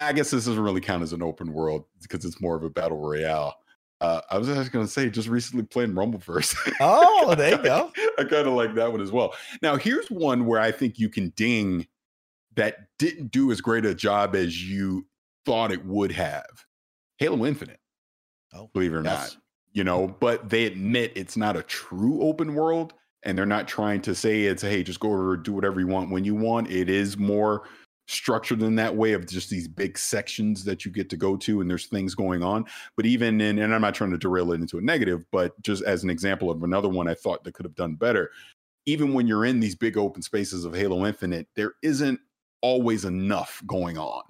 [0.00, 2.70] I guess this doesn't really count as an open world because it's more of a
[2.70, 3.56] battle royale.
[4.00, 6.56] Uh, I was actually going to say, just recently playing Rumbleverse.
[6.80, 7.92] Oh, there you go.
[8.16, 9.34] I kind of like that one as well.
[9.60, 11.86] Now, here's one where I think you can ding
[12.54, 15.06] that didn't do as great a job as you
[15.44, 16.46] thought it would have.
[17.18, 17.80] Halo Infinite.
[18.54, 19.34] Oh, believe it or yes.
[19.34, 23.68] not, you know, but they admit it's not a true open world and they're not
[23.68, 26.70] trying to say it's hey, just go over do whatever you want when you want.
[26.70, 27.64] It is more
[28.08, 31.60] structured in that way of just these big sections that you get to go to
[31.60, 32.64] and there's things going on.
[32.96, 35.84] But even in, and I'm not trying to derail it into a negative, but just
[35.84, 38.30] as an example of another one I thought that could have done better,
[38.86, 42.18] even when you're in these big open spaces of Halo Infinite, there isn't
[42.62, 44.22] always enough going on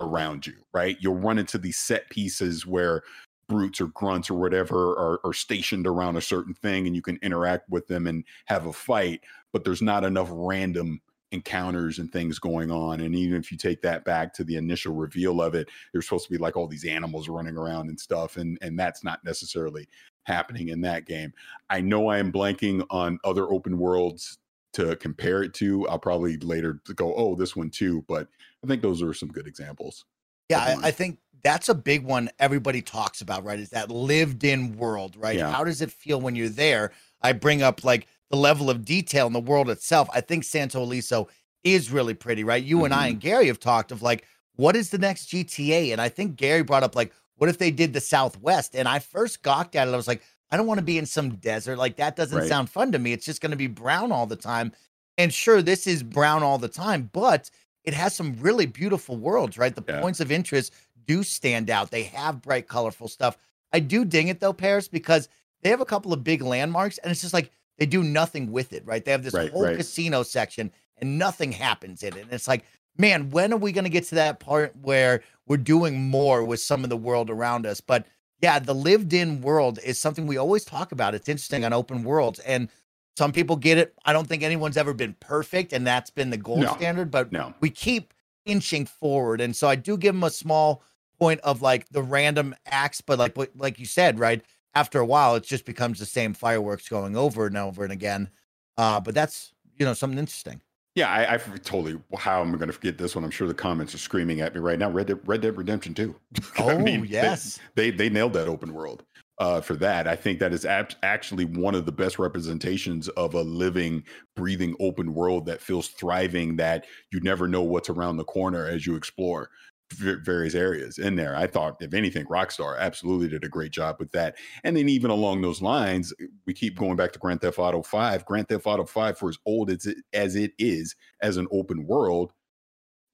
[0.00, 0.96] around you, right?
[1.00, 3.02] You'll run into these set pieces where
[3.48, 7.18] brutes or grunts or whatever are, are, stationed around a certain thing and you can
[7.20, 9.20] interact with them and have a fight,
[9.52, 11.00] but there's not enough random
[11.32, 13.00] encounters and things going on.
[13.00, 16.26] And even if you take that back to the initial reveal of it, there's supposed
[16.26, 18.36] to be like all these animals running around and stuff.
[18.36, 19.88] And and that's not necessarily
[20.24, 21.32] happening in that game.
[21.68, 24.38] I know I am blanking on other open worlds
[24.72, 25.86] to compare it to.
[25.88, 28.04] I'll probably later go, oh, this one too.
[28.08, 28.28] But
[28.62, 30.04] I think those are some good examples.
[30.48, 33.58] Yeah, I, I think that's a big one everybody talks about, right?
[33.58, 35.36] Is that lived in world, right?
[35.36, 35.50] Yeah.
[35.50, 36.92] How does it feel when you're there?
[37.22, 40.08] I bring up like the level of detail in the world itself.
[40.12, 41.28] I think Santo Ileso
[41.64, 42.62] is really pretty, right?
[42.62, 42.84] You mm-hmm.
[42.86, 43.28] and I and mm-hmm.
[43.28, 44.24] Gary have talked of like,
[44.56, 45.92] what is the next GTA?
[45.92, 48.74] And I think Gary brought up like, what if they did the Southwest?
[48.74, 49.92] And I first gawked at it.
[49.92, 51.76] I was like, I don't want to be in some desert.
[51.76, 52.48] Like that doesn't right.
[52.48, 53.12] sound fun to me.
[53.12, 54.72] It's just going to be brown all the time.
[55.18, 57.50] And sure, this is brown all the time, but
[57.84, 59.74] it has some really beautiful worlds, right?
[59.74, 60.00] The yeah.
[60.00, 60.72] points of interest
[61.06, 61.90] do stand out.
[61.90, 63.36] They have bright, colorful stuff.
[63.72, 65.28] I do ding it though, Parris, because
[65.62, 68.74] they have a couple of big landmarks, and it's just like they do nothing with
[68.74, 69.02] it, right?
[69.02, 69.76] They have this right, whole right.
[69.76, 72.24] casino section and nothing happens in it.
[72.24, 72.64] And it's like,
[72.98, 76.60] man, when are we going to get to that part where we're doing more with
[76.60, 77.80] some of the world around us?
[77.80, 78.06] But
[78.42, 81.14] yeah, the lived in world is something we always talk about.
[81.14, 82.38] It's interesting on open worlds.
[82.40, 82.68] And
[83.16, 83.94] some people get it.
[84.04, 87.32] I don't think anyone's ever been perfect, and that's been the gold no, standard, but
[87.32, 87.54] no.
[87.60, 88.14] we keep
[88.44, 89.40] inching forward.
[89.40, 90.82] And so I do give them a small
[91.18, 94.42] point of like the random acts, but like like you said, right?
[94.74, 98.30] After a while, it just becomes the same fireworks going over and over and again.
[98.76, 100.60] Uh, but that's you know something interesting.
[100.96, 102.00] Yeah, I, I totally.
[102.16, 103.24] How am I going to forget this one?
[103.24, 104.90] I'm sure the comments are screaming at me right now.
[104.90, 106.14] Red Dead, Red Dead Redemption 2.
[106.58, 109.04] Oh I mean, yes, they, they, they nailed that open world
[109.38, 110.06] uh, for that.
[110.08, 114.02] I think that is ab- actually one of the best representations of a living,
[114.34, 116.56] breathing open world that feels thriving.
[116.56, 119.50] That you never know what's around the corner as you explore
[119.92, 121.36] various areas in there.
[121.36, 124.36] I thought, if anything, Rockstar absolutely did a great job with that.
[124.64, 126.12] And then even along those lines,
[126.46, 128.24] we keep going back to Grand Theft Auto 5.
[128.24, 131.86] Grand Theft Auto 5, for as old as it, as it is as an open
[131.86, 132.32] world,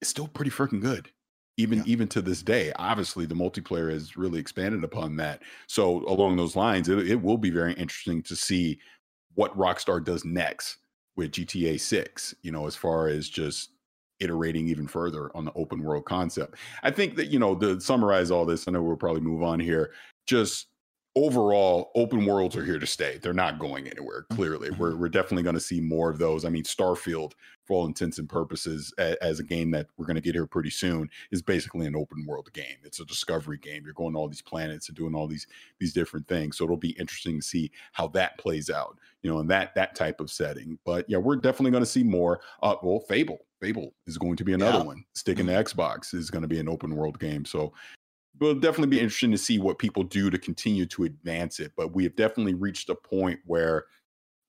[0.03, 1.11] is still pretty freaking good.
[1.59, 1.85] Even yeah.
[1.87, 5.43] even to this day, obviously the multiplayer has really expanded upon that.
[5.67, 8.79] So along those lines, it, it will be very interesting to see
[9.35, 10.77] what Rockstar does next
[11.17, 12.35] with GTA 6.
[12.43, 13.71] You know, as far as just
[14.21, 16.57] iterating even further on the open world concept.
[16.83, 19.61] I think that, you know, to summarize all this, I know we'll probably move on
[19.61, 19.93] here.
[20.27, 20.69] Just
[21.17, 23.19] overall, open worlds are here to stay.
[23.19, 24.71] They're not going anywhere, clearly.
[24.71, 25.01] We're, mm-hmm.
[25.01, 26.45] we're definitely going to see more of those.
[26.45, 27.33] I mean, Starfield,
[27.65, 30.47] for all intents and purposes, a, as a game that we're going to get here
[30.47, 32.77] pretty soon, is basically an open world game.
[32.85, 33.83] It's a discovery game.
[33.85, 35.47] You're going to all these planets and doing all these
[35.81, 36.59] these different things.
[36.59, 39.95] So it'll be interesting to see how that plays out, you know, in that that
[39.95, 40.79] type of setting.
[40.85, 42.41] But yeah, we're definitely going to see more.
[42.63, 44.85] Uh, well, Fable Fable is going to be another yeah.
[44.85, 45.05] one.
[45.15, 45.81] Sticking to mm-hmm.
[45.81, 47.45] Xbox is going to be an open world game.
[47.45, 47.73] So
[48.41, 51.73] it'll definitely be interesting to see what people do to continue to advance it.
[51.77, 53.85] But we have definitely reached a point where,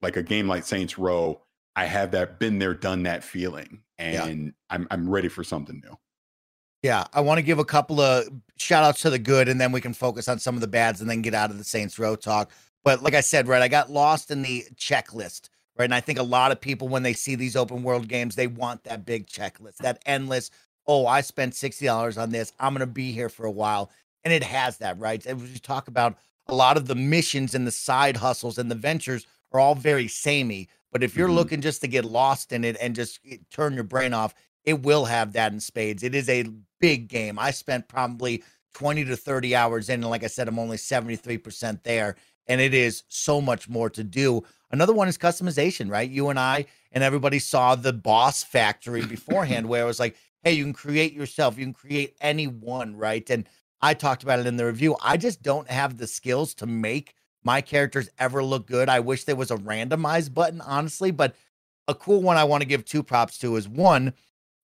[0.02, 1.42] like a game like Saints Row,
[1.76, 4.52] I have that been there, done that feeling, and yeah.
[4.70, 5.98] I'm I'm ready for something new.
[6.84, 9.72] Yeah, I want to give a couple of shout outs to the good, and then
[9.72, 11.98] we can focus on some of the bads, and then get out of the Saints
[11.98, 12.52] Row talk.
[12.84, 15.86] But like I said, right, I got lost in the checklist right?
[15.86, 18.48] And I think a lot of people, when they see these open world games, they
[18.48, 20.52] want that big checklist, that endless,
[20.88, 22.54] oh, I spent $60 on this.
[22.60, 23.92] I'm going to be here for a while.
[24.24, 25.26] And it has that, right?
[25.26, 28.76] And we talk about a lot of the missions and the side hustles and the
[28.76, 30.70] ventures are all very samey.
[30.92, 31.36] But if you're mm-hmm.
[31.36, 34.82] looking just to get lost in it and just eh, turn your brain off, it
[34.82, 36.04] will have that in spades.
[36.04, 36.46] It is a
[36.80, 37.38] big game.
[37.40, 40.02] I spent probably 20 to 30 hours in.
[40.02, 42.16] And like I said, I'm only 73% there.
[42.48, 44.44] And it is so much more to do.
[44.72, 46.10] Another one is customization, right?
[46.10, 50.54] You and I and everybody saw the boss factory beforehand where it was like, hey,
[50.54, 53.28] you can create yourself, you can create any one, right?
[53.30, 53.48] And
[53.82, 54.96] I talked about it in the review.
[55.02, 58.90] I just don't have the skills to make my characters ever look good.
[58.90, 61.36] I wish there was a randomized button, honestly, but
[61.88, 64.14] a cool one I want to give two props to is one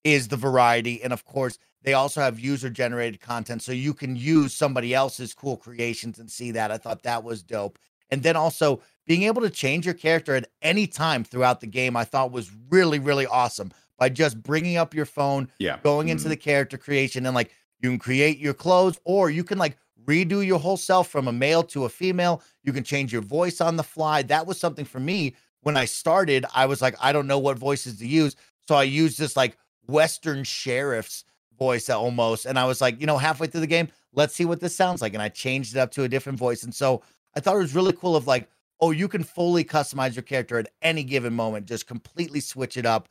[0.03, 1.01] is the variety.
[1.01, 3.61] And of course, they also have user generated content.
[3.61, 6.71] So you can use somebody else's cool creations and see that.
[6.71, 7.77] I thought that was dope.
[8.09, 11.95] And then also being able to change your character at any time throughout the game,
[11.95, 16.23] I thought was really, really awesome by just bringing up your phone, yeah, going into
[16.23, 16.29] mm-hmm.
[16.31, 20.45] the character creation, and like you can create your clothes, or you can like redo
[20.45, 22.41] your whole self from a male to a female.
[22.63, 24.21] You can change your voice on the fly.
[24.23, 26.45] That was something for me when I started.
[26.53, 28.35] I was like, I don't know what voices to use.
[28.67, 31.25] So I used this like Western sheriff's
[31.57, 32.45] voice almost.
[32.45, 35.01] And I was like, you know, halfway through the game, let's see what this sounds
[35.01, 35.13] like.
[35.13, 36.63] And I changed it up to a different voice.
[36.63, 37.01] And so
[37.35, 40.57] I thought it was really cool of like, oh, you can fully customize your character
[40.59, 43.09] at any given moment, just completely switch it up.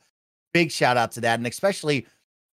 [0.53, 1.39] Big shout out to that.
[1.39, 2.05] And especially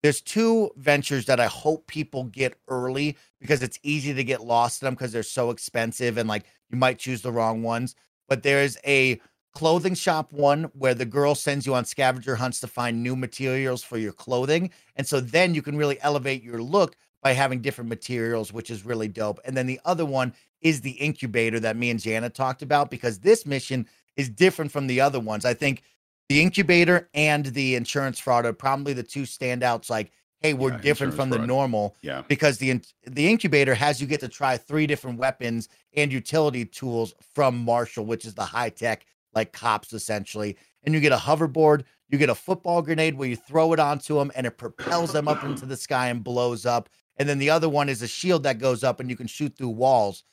[0.03, 4.81] there's two ventures that I hope people get early because it's easy to get lost
[4.81, 7.95] in them because they're so expensive and like you might choose the wrong ones.
[8.29, 9.21] But there's a
[9.53, 13.83] clothing shop one where the girl sends you on scavenger hunts to find new materials
[13.83, 14.71] for your clothing.
[14.97, 18.85] And so then you can really elevate your look by having different materials, which is
[18.85, 19.41] really dope.
[19.45, 23.21] And then the other one is the incubator that me and Jana talked about because
[23.21, 25.45] this mission is different from the other ones.
[25.45, 25.83] I think
[26.29, 29.91] the incubator and the insurance fraud are probably the two standouts.
[29.91, 32.23] Like, hey, we're Yeah, different from the normal Yeah.
[32.29, 37.15] because the the incubator has you get to try three different weapons and utility tools
[37.35, 39.05] from Marshall, which is the high tech
[39.35, 40.57] like cops essentially.
[40.83, 44.17] And you get a hoverboard, you get a football grenade where you throw it onto
[44.17, 46.89] them and it propels them up into the sky and blows up.
[47.21, 49.55] And then the other one is a shield that goes up and you can shoot
[49.55, 50.25] through walls.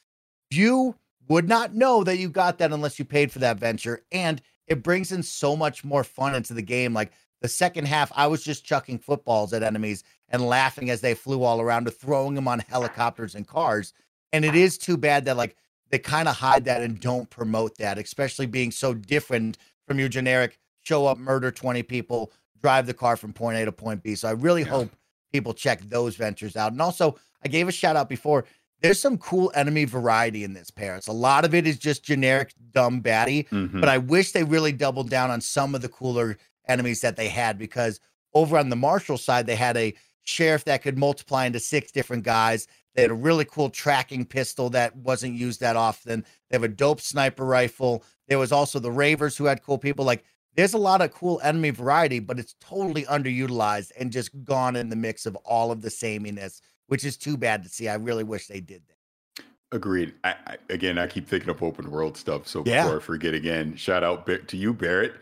[0.50, 0.96] You
[1.28, 4.06] would not know that you got that unless you paid for that venture.
[4.14, 6.94] And it brings in so much more fun into the game.
[6.94, 11.14] Like the second half, I was just chucking footballs at enemies and laughing as they
[11.14, 13.92] flew all around or throwing them on helicopters and cars.
[14.32, 15.58] And it is too bad that like
[15.90, 19.58] they kind of hide that and don't promote that, especially being so different
[19.90, 23.74] from your generic show up, murder 20 people, drive the car from point A to
[23.74, 24.16] point B.
[24.16, 24.70] So I really Yeah.
[24.70, 24.96] hope
[25.32, 26.72] people check those ventures out.
[26.72, 28.46] And also, I gave a shout out before.
[28.82, 31.08] There's some cool enemy variety in this Parris.
[31.08, 33.80] A lot of it is just generic dumb baddie, Mhm.
[33.80, 36.38] but I wish they really doubled down on some of the cooler
[36.68, 38.00] enemies that they had because
[38.34, 42.24] over on the Marshall side, they had a sheriff that could multiply into six different
[42.24, 42.68] guys.
[42.94, 46.26] They had a really cool tracking pistol that wasn't used that often.
[46.50, 48.04] They have a dope sniper rifle.
[48.28, 50.04] There was also the Ravers who had cool people.
[50.06, 50.24] Like
[50.58, 54.90] there's a lot of cool enemy variety, but it's totally underutilized and just gone in
[54.90, 57.88] the mix of all of the sameness, which is too bad to see.
[57.88, 59.46] I really wish they did that.
[59.72, 60.16] Agreed.
[60.24, 62.48] I, I, again, I keep thinking of open world stuff.
[62.48, 62.84] So Yeah.
[62.84, 65.14] before I forget again, shout out to you, Barrett.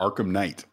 [0.00, 0.66] Arkham Knight.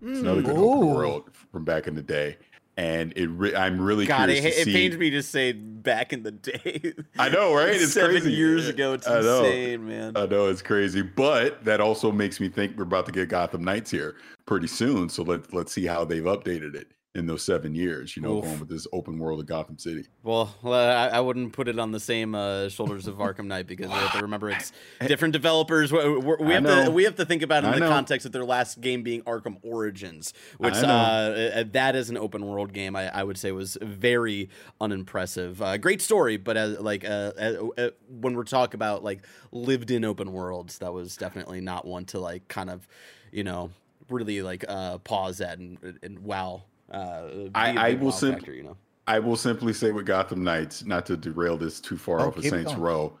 [0.00, 0.46] It's another hmm.
[0.46, 0.72] good Ooh.
[0.72, 2.38] open world from back in the day,
[2.78, 3.26] and it.
[3.26, 4.72] Re- I'm really God, it, it see.
[4.72, 6.94] pains me to say back in the day.
[7.18, 7.70] I know, right?
[7.74, 8.32] It's Seven crazy.
[8.32, 8.92] years ago.
[8.94, 9.44] It's I know.
[9.44, 10.16] insane, man.
[10.16, 13.64] I know it's crazy, but that also makes me think we're about to get Gotham
[13.64, 15.08] Knights here pretty soon.
[15.08, 18.16] So let let's see how they've updated it in those seven years.
[18.16, 18.44] You know, Oof.
[18.44, 20.06] going with this open world of Gotham City.
[20.22, 23.66] Well, well, I, I wouldn't put it on the same uh, shoulders of Arkham Knight
[23.66, 24.72] because we have to remember it's
[25.06, 25.90] different developers.
[25.90, 27.92] We, we- we have to we have to think about it I in the know.
[27.92, 32.46] context of their last game being Arkham Origins, which uh, uh, that is an open
[32.46, 32.94] world game.
[32.94, 34.48] I, I would say was very
[34.80, 35.60] unimpressive.
[35.60, 39.90] Uh, great story, but as like uh, uh, uh, when we're talking about like lived
[39.90, 42.86] in open worlds, that was definitely not one to like kind of
[43.32, 43.70] you know
[44.08, 46.62] really like uh, pause at and, and wow.
[46.90, 48.76] Uh, be I- a I big will wow sim- factor, you know.
[49.06, 52.36] I will simply say with Gotham Knights, not to derail this too far Oh, off
[52.36, 52.80] of Saints going.
[52.80, 53.18] Row.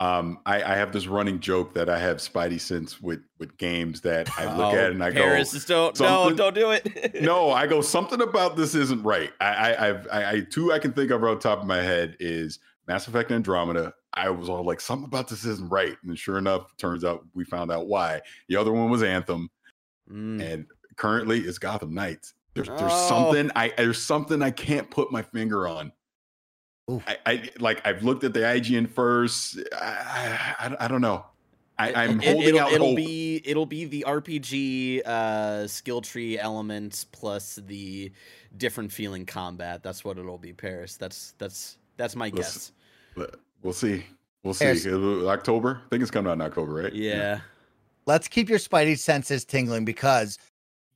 [0.00, 4.00] Um, I, I have this running joke that I have Spidey sense with with games
[4.02, 7.20] that I look Oh, at and I Parris, go, just don't, no, don't do it.
[7.22, 9.32] no, I go something about this isn't right.
[9.40, 11.80] I, I, I've, I, I two I can think of right on top of my
[11.80, 13.94] head is Mass Effect Andromeda.
[14.12, 17.44] I was all like, something about this isn't right, and sure enough, turns out we
[17.44, 18.20] found out why.
[18.48, 19.48] The other one was Anthem,
[20.12, 20.42] Mm.
[20.42, 22.34] and currently it's Gotham Knights.
[22.54, 23.08] There's, there's Oh.
[23.08, 25.92] something I there's something I can't put my finger on.
[27.06, 29.58] I, I like I've looked at the IGN first.
[29.72, 31.24] I, I, I don't know.
[31.76, 32.96] I, I'm holding it'll, out it'll hope.
[32.96, 38.12] be it'll be the RPG uh, skill tree elements plus the
[38.58, 39.82] different feeling combat.
[39.82, 40.52] That's what it'll be.
[40.52, 40.96] Parris.
[40.96, 42.72] That's that's that's my Listen, guess.
[43.16, 44.04] but we'll see.
[44.44, 44.66] We'll see.
[44.66, 44.84] Yes.
[44.86, 45.80] It'll- October.
[45.84, 46.92] I think it's coming out in October, right?
[46.92, 47.40] Yeah.
[48.06, 50.38] let's keep your spidey senses tingling because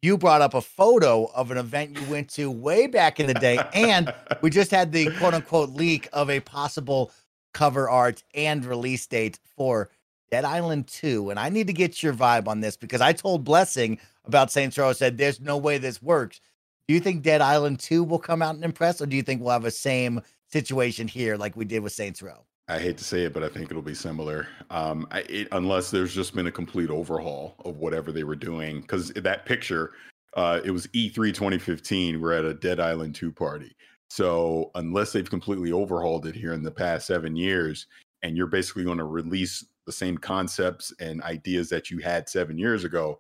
[0.02, 3.34] you brought up a photo of an event you went to way back in the
[3.34, 7.11] day and we just had the quote unquote leak of a possible
[7.52, 9.90] cover art and release date for
[10.30, 13.44] Dead Island 2 and I need to get your vibe on this because I told
[13.44, 16.40] Blessing about Saints Row I said there's no way this works.
[16.87, 19.40] Do you think Dead Island 2 will come out and impress or do you think
[19.40, 22.44] we'll have a same situation here like we did with Saints Row?
[22.68, 24.46] I hate to say it, but I think it'll be similar.
[24.68, 28.82] Um, I, it, unless there's just been a complete overhaul of whatever they were doing.
[28.82, 29.93] Because that picture,
[30.36, 32.20] uh, it was E3 2015.
[32.20, 33.74] We're at a Dead Island 2 party.
[34.11, 37.86] So unless they've completely overhauled it here in the past seven years,
[38.22, 42.59] and you're basically going to release the same concepts and ideas that you had seven
[42.59, 43.18] years ago,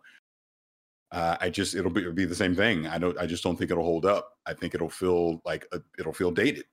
[1.12, 2.86] uh, I just it'll be it'll be the same thing.
[2.86, 3.16] I don't.
[3.18, 4.36] I just don't think it'll hold up.
[4.46, 6.66] I think it'll feel like a, it'll feel dated.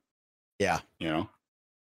[0.58, 0.80] Yeah.
[0.98, 1.30] You know.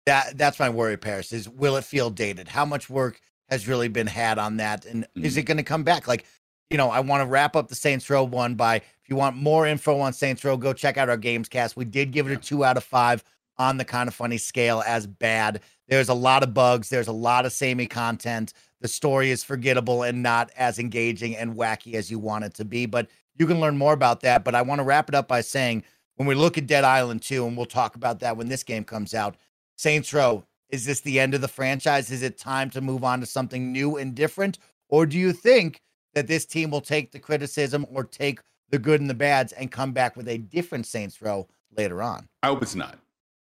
[0.06, 3.88] That that's my worry Parris is will it feel dated how much work has really
[3.88, 5.38] been had on that and is Mhm.
[5.38, 6.24] it going to come back like
[6.70, 9.36] you know, I want to wrap up the Saints Row one by if you want
[9.36, 11.76] more info on Saints Row, go check out our games cast.
[11.76, 13.22] We did give it a two out of five
[13.58, 15.60] on the kind of funny scale as bad.
[15.88, 18.54] There's a lot of bugs, there's a lot of samey content.
[18.80, 22.64] The story is forgettable and not as engaging and wacky as you want it to
[22.64, 24.42] be, but you can learn more about that.
[24.42, 25.84] But I want to wrap it up by saying
[26.16, 28.84] when we look at Dead Island 2, and we'll talk about that when this game
[28.84, 29.36] comes out,
[29.76, 32.10] Saints Row, is this the end of the franchise?
[32.10, 34.58] Is it time to move on to something new and different?
[34.88, 35.80] Or do you think
[36.14, 39.70] that this team will take the criticism or take the good and the bads and
[39.70, 42.28] come back with a different Saints Row later on?
[42.42, 42.98] I hope it's not.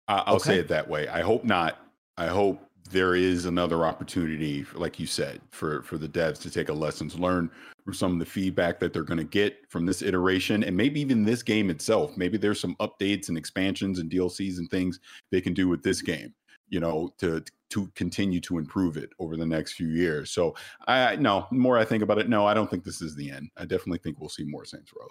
[0.08, 0.50] I'll Okay.
[0.50, 1.08] say it that way.
[1.08, 1.78] I hope not.
[2.18, 6.70] I hope there is another opportunity, like you said, for for the devs to take
[6.70, 7.50] a lessons learned
[7.86, 11.00] from some of the feedback that they're going to get from this iteration, and maybe
[11.00, 12.18] even this game itself.
[12.18, 15.00] Maybe there's some updates and expansions and DLCs and things
[15.32, 16.34] they can do with this game.
[16.70, 20.32] You know, to to continue to improve it over the next few years.
[20.32, 20.56] So
[20.88, 23.50] I no more I think about it, no, I don't think this is the end.
[23.58, 25.08] I definitely think we'll see more Saints Row.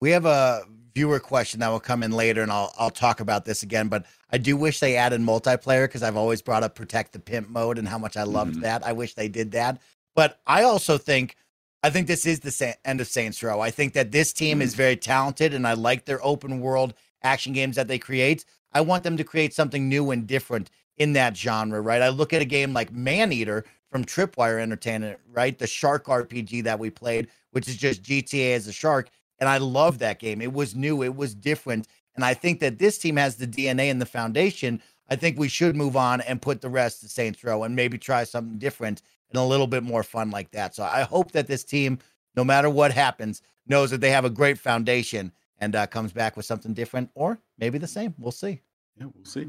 [0.00, 3.44] We have a viewer question that will come in later, and I'll I'll talk about
[3.44, 3.88] this again.
[3.88, 7.48] But I do wish they added multiplayer because I've always brought up protect the pimp
[7.48, 8.62] mode and how much I loved Mhm.
[8.62, 8.86] that.
[8.86, 9.80] I wish they did that.
[10.14, 11.36] But I also think
[11.82, 13.60] I think this is the sa- end of Saints Row.
[13.60, 17.52] I think that this team is very talented, and I like their open world action
[17.52, 18.44] games that they create.
[18.72, 22.02] I want them to create something new and different in that genre, right?
[22.02, 25.56] I look at a game like Maneater from Tripwire Entertainment, right?
[25.56, 29.08] The Shark RPG that we played, which is just GTA as a shark.
[29.40, 30.40] And I love that game.
[30.40, 31.86] It was new, it was different.
[32.14, 34.82] And I think that this team has the DNA and the foundation.
[35.08, 37.96] I think we should move on and put the rest to Saints Row and maybe
[37.96, 40.74] try something different and a little bit more fun like that.
[40.74, 41.98] So I hope that this team,
[42.34, 46.36] no matter what happens, knows that they have a great foundation and uh, comes back
[46.36, 48.14] with something different or maybe the same.
[48.18, 48.60] We'll see.
[48.96, 49.48] Yeah, we'll see.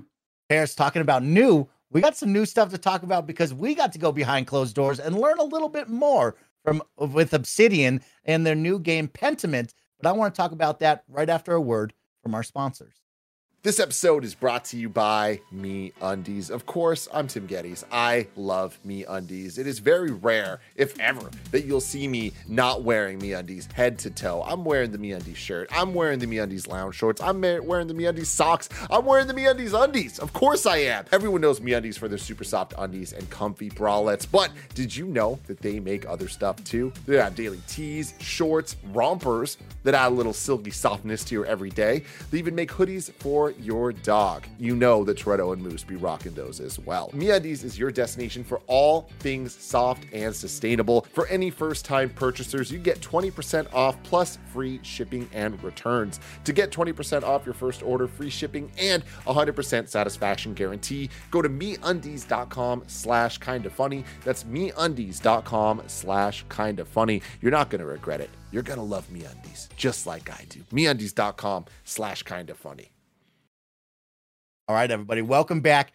[0.50, 1.68] Parris talking about new.
[1.92, 4.76] We got some new stuff to talk about because we got to go behind closed
[4.76, 9.74] doors and learn a little bit more from with Obsidian and their new game Pentiment.
[10.02, 12.96] But I want to talk about that right after a word from our sponsors.
[13.62, 16.50] This episode is brought to you by Me Undies.
[16.50, 17.84] Of course, I'm Tim Gettys.
[17.92, 19.60] I love MeUndies.
[19.60, 24.12] It is very rare, if ever, that you'll see me not wearing MeUndies head to
[24.12, 24.46] toe.
[24.48, 25.68] I'm wearing the MeUndies shirt.
[25.74, 27.20] I'm wearing the MeUndies lounge shorts.
[27.20, 28.70] I'm wearing the MeUndies socks.
[28.90, 30.20] I'm wearing the MeUndies undies.
[30.20, 31.04] Of course I am.
[31.12, 34.26] Everyone knows MeUndies for their super soft undies and comfy bralettes.
[34.32, 36.94] But did you know that they make other stuff too?
[37.06, 42.06] They have daily tees, shorts, rompers that add a little silky softness to your everyday.
[42.32, 43.12] They even make hoodies
[43.58, 44.46] your dog.
[44.58, 47.10] You know that Toretto and Moose be rocking those as well.
[47.14, 51.06] MeUndies is your destination for all things soft and sustainable.
[51.14, 56.20] For any first-time purchasers, you get 20% off plus free shipping and returns.
[56.44, 61.50] To get 20% off your first order, free shipping, and 100% satisfaction guarantee, go to
[61.50, 64.04] MeUndies.com slash kinda funny.
[64.24, 67.22] That's MeUndies.com slash kinda funny.
[67.42, 68.30] You're not gonna regret it.
[68.52, 70.62] You're gonna love MeUndies, just like I do.
[70.72, 72.92] MeUndies.com slash kinda funny.
[74.70, 75.94] All right, everybody, welcome back.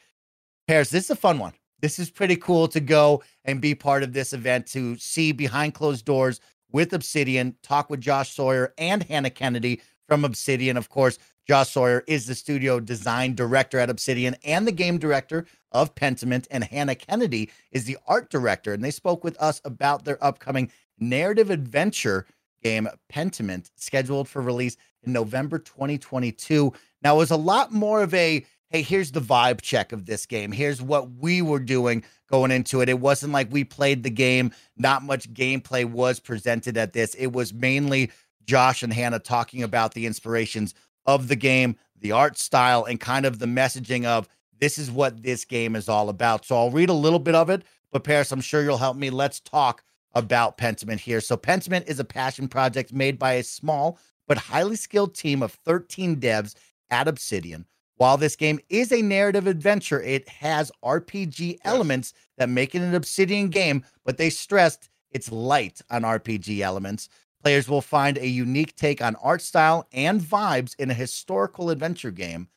[0.66, 1.52] Parris, this is a fun one.
[1.80, 5.74] This is pretty cool to go and be part of this event to see behind
[5.74, 6.40] closed doors
[6.72, 10.76] with Obsidian, talk with Josh Sawyer and Hannah Kennedy from Obsidian.
[10.76, 15.46] Of course, Josh Sawyer is the studio design director at Obsidian and the game director
[15.70, 18.72] of Pentiment, and Hannah Kennedy is the art director.
[18.72, 20.68] And they spoke with us about their upcoming
[20.98, 22.26] narrative adventure
[22.60, 26.72] game, Pentiment, scheduled for release in November 2022.
[27.02, 30.26] Now, it was a lot more of a hey, here's the vibe check of this
[30.26, 30.50] game.
[30.52, 32.88] Here's what we were doing going into it.
[32.88, 37.14] It wasn't like we played the game, not much gameplay was presented at this.
[37.14, 38.10] It was mainly
[38.44, 40.74] Josh and Hannah talking about the inspirations
[41.06, 45.22] of the game, the art style, and kind of the messaging of this is what
[45.22, 46.44] this game is all about.
[46.44, 47.62] So I'll read a little bit of it,
[47.92, 49.10] but Parris, I'm sure you'll help me.
[49.10, 49.84] Let's talk
[50.14, 51.20] about Pentiment here.
[51.20, 55.52] So Pentiment is a passion project made by a small but highly skilled team of
[55.52, 56.54] 13 devs
[56.90, 57.66] at Obsidian.
[57.96, 62.94] While this game is a narrative adventure, it has RPG elements that make it an
[62.94, 67.08] Obsidian game, but they stressed it's light on RPG elements.
[67.42, 72.10] Players will find a unique take on art style and vibes in a historical adventure
[72.10, 72.48] game.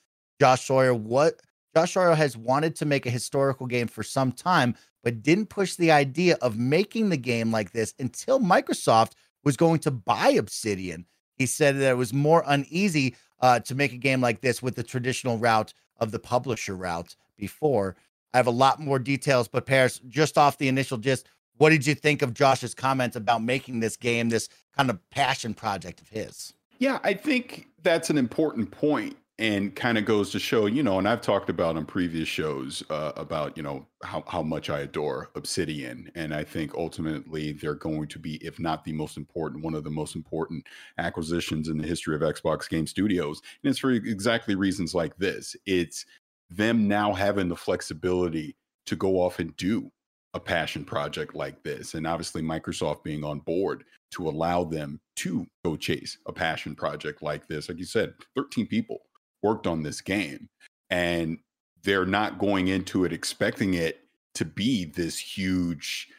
[0.42, 1.42] Josh Sawyer what
[1.76, 5.76] Josh Sawyer has wanted to make a historical game for some time, but didn't push
[5.76, 9.12] the idea of making the game like this until Microsoft
[9.44, 11.06] was going to buy Obsidian.
[11.36, 14.76] He said that it was more uneasy uh, to make a game like this with
[14.76, 17.96] the traditional route of the publisher route before.
[18.34, 21.28] I have a lot more details, but Parris, just off the initial gist,
[21.58, 25.54] what did you think of Josh's comments about making this game this kind of passion
[25.54, 26.54] project of his?
[26.78, 29.18] Yeah, I think that's an important point.
[29.40, 32.82] And kind of goes to show, you know, and I've talked about on previous shows
[32.90, 36.12] uh, about, you know, how, how much I adore Obsidian.
[36.16, 39.84] And I think ultimately they're going to be, if not the most important, one of
[39.84, 40.66] the most important
[40.98, 43.42] acquisitions in the history of Xbox Game Studios.
[43.64, 45.56] And it's for exactly reasons like this.
[45.68, 46.06] It's
[46.50, 48.56] them now having the flexibility
[48.88, 49.92] to go off and do
[50.34, 51.94] a passion project like this.
[51.94, 57.22] And obviously, Microsoft being on board to allow them to go chase a passion project
[57.22, 57.70] like this.
[57.70, 59.02] Like you said, 13 people
[59.44, 60.50] worked on this game
[60.90, 61.38] and
[61.84, 64.02] they're not going into it expecting it
[64.36, 66.10] to be this huge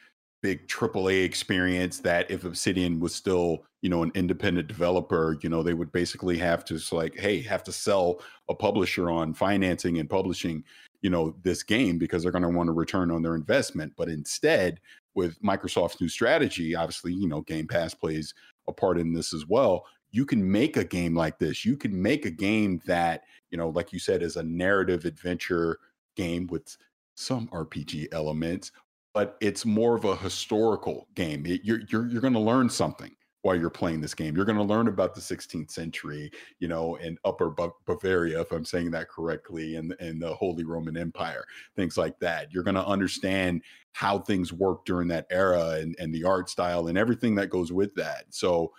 [0.41, 5.61] big AAA experience that if Obsidian was still, you know, an independent developer, you know,
[5.61, 10.09] they would basically have to like, hey, have to sell a publisher on financing and
[10.09, 10.63] publishing,
[11.01, 13.93] you know, this game because they're going to want to return on their investment.
[13.97, 14.79] But instead,
[15.13, 18.33] with Microsoft's new strategy, obviously, you know, Game Pass plays
[18.67, 21.65] a part in this as well you can make a game like this.
[21.65, 25.79] You can make a game that, you know, like you said, is a narrative adventure
[26.15, 26.77] game with
[27.15, 28.71] some RPG elements,
[29.13, 31.45] but it's more of a historical game.
[31.45, 34.35] It, you're you're you're going to learn something while you're playing this game.
[34.35, 36.29] You're going to learn about the 16th century,
[36.59, 37.53] you know, in Upper
[37.85, 41.45] Bavaria, if I'm saying that correctly, and in the Holy Roman Empire,
[41.75, 42.51] things like that.
[42.51, 43.61] You're going to understand
[43.93, 47.71] how things work during that era and, and the art style and everything that goes
[47.71, 48.25] with that.
[48.29, 48.73] So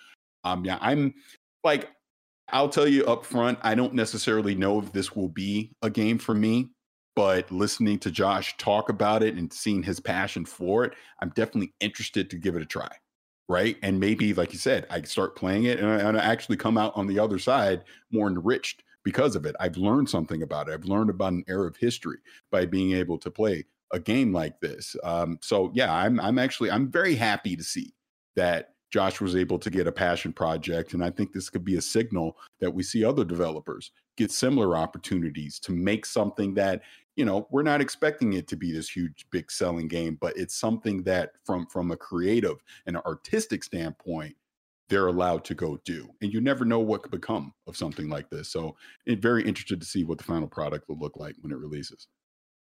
[0.45, 1.15] um, yeah, I'm
[1.65, 1.91] like,
[2.53, 6.19] I'll tell you up front, I don't necessarily know if this will be a game
[6.19, 6.71] for me,
[7.15, 11.75] but listening to Josh talk about it and seeing his passion for it, I'm definitely
[11.81, 12.91] interested to give it a try.
[13.49, 13.77] Right.
[13.83, 16.79] And maybe, like you said, I start playing it and I, and I actually come
[16.79, 17.83] out on the other side
[18.13, 19.57] more enriched because of it.
[19.59, 20.73] I've learned something about it.
[20.73, 22.19] I've learned about an era of history
[22.53, 24.95] by being able to play a game like this.
[25.03, 27.93] Um, so yeah, I'm I'm actually I'm very happy to see
[28.37, 30.95] that Josh was able to get a passion project.
[30.95, 34.77] And I think this could be a signal that we see other developers get similar
[34.77, 36.83] opportunities to make something that,
[37.17, 40.57] you know, we're not expecting it to be this huge, big selling game, but it's
[40.57, 44.37] something that from from a creative and artistic standpoint,
[44.89, 46.11] they're allowed to go do.
[46.21, 48.49] And you never know what could become of something like this.
[48.49, 48.77] So
[49.07, 52.09] eh, very interested to see what the final product will look like when it releases.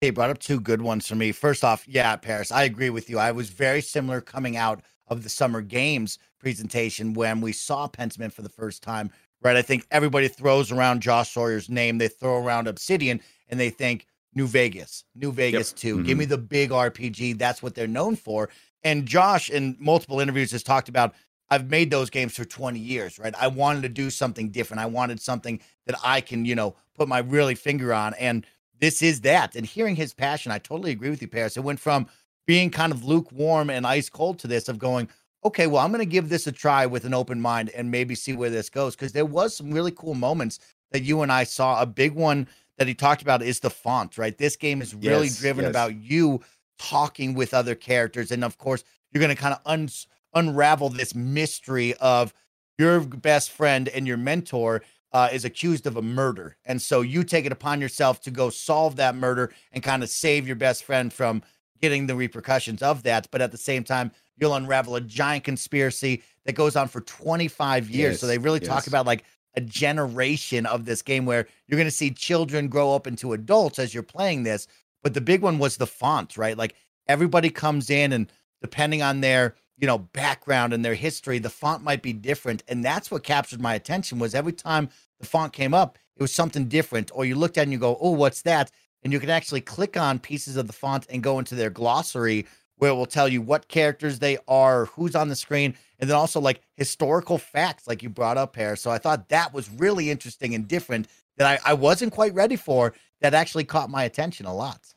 [0.01, 1.33] Hey, brought up two good ones for me.
[1.33, 3.19] First off, yeah, Parris, I agree with you.
[3.19, 8.33] I was very similar coming out of the summer games presentation when we saw Pentiment
[8.33, 9.11] for the first time.
[9.43, 9.57] Right.
[9.57, 11.99] I think everybody throws around Josh Sawyer's name.
[11.99, 15.79] They throw around Obsidian and they think New Vegas, New Vegas yep.
[15.79, 15.97] 2.
[15.97, 16.07] Mm-hmm.
[16.07, 17.39] Give me the big RPG.
[17.39, 18.49] That's what they're known for.
[18.83, 21.15] And Josh, in multiple interviews, has talked about
[21.51, 23.35] I've made those games for 20 years, right?
[23.39, 24.81] I wanted to do something different.
[24.81, 28.15] I wanted something that I can, you know, put my really finger on.
[28.15, 28.47] And
[28.81, 29.55] this is that.
[29.55, 31.57] And hearing his passion, I totally agree with you, Parris.
[31.57, 32.07] It went from
[32.47, 35.09] being kind of lukewarm and ice cold to this of going,
[35.45, 38.15] okay, well, I'm going to give this a try with an open mind and maybe
[38.15, 38.97] see where this goes.
[38.97, 40.59] Because there was some really cool moments
[40.93, 41.81] that you and I saw.
[41.81, 44.37] A big one that he talked about is the font, right?
[44.37, 45.71] This game is really yes, driven yes.
[45.71, 46.41] about you
[46.79, 48.31] talking with other characters.
[48.31, 49.89] And of course, you're going to kind of un-
[50.35, 52.33] unravel this mystery of
[52.79, 54.83] your best friend and your mentor
[55.13, 56.57] uh, is accused of a murder.
[56.65, 60.09] And so you take it upon yourself to go solve that murder and kind of
[60.09, 61.43] save your best friend from
[61.85, 63.29] getting the repercussions of that.
[63.31, 67.91] But at the same time, you'll unravel a giant conspiracy that goes on for 25
[67.91, 68.13] years.
[68.13, 68.69] Yes, so they really yes.
[68.69, 69.25] talk about like
[69.55, 73.79] a generation of this game where you're going to see children grow up into adults
[73.79, 74.67] as you're playing this.
[75.03, 76.57] But the big one was the font, right?
[76.57, 76.75] Like
[77.07, 78.33] everybody comes in and
[78.63, 82.63] depending on their, you know, background and their history, the font might be different.
[82.67, 84.89] And that's what captured my attention was every time
[85.21, 87.11] the font came up, it was something different.
[87.15, 88.71] Or you looked at it and you go, oh, what's that?
[89.05, 92.47] And you can actually click on pieces of the font and go into their glossary
[92.79, 96.17] where it will tell you what characters they are, who's on the screen, and then
[96.17, 98.75] also like historical facts, like you brought up here.
[98.75, 102.57] So I thought that was really interesting and different that I, I wasn't quite ready
[102.57, 102.95] for.
[103.21, 104.93] That actually caught my attention a lot.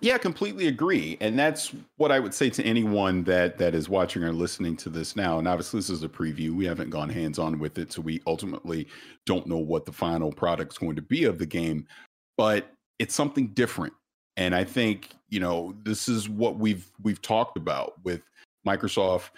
[0.00, 1.18] Yeah, completely agree.
[1.20, 4.88] And that's what I would say to anyone that that is watching or listening to
[4.88, 5.38] this now.
[5.38, 6.54] And obviously this is a preview.
[6.54, 8.86] We haven't gone hands-on with it, so we ultimately
[9.26, 11.86] don't know what the final product's going to be of the game.
[12.36, 13.92] But it's something different.
[14.36, 18.22] And I think, you know, this is what we've we've talked about with
[18.66, 19.30] Microsoft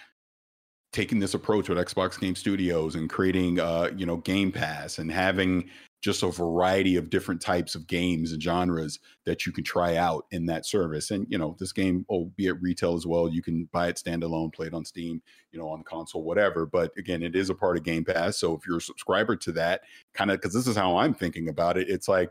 [0.93, 5.11] taking this approach with Xbox Game Studios and creating uh, you know, Game Pass and
[5.11, 5.69] having
[6.01, 10.25] just a variety of different types of games and genres that you can try out
[10.31, 11.11] in that service.
[11.11, 13.27] And you know, this game will be at retail as well.
[13.27, 16.65] You can buy it standalone, play it on Steam, you know, on console, whatever.
[16.65, 18.37] But again, it is a part of Game Pass.
[18.37, 19.81] So if you're a subscriber to that,
[20.13, 22.29] kind of because this is how I'm thinking about it, it's like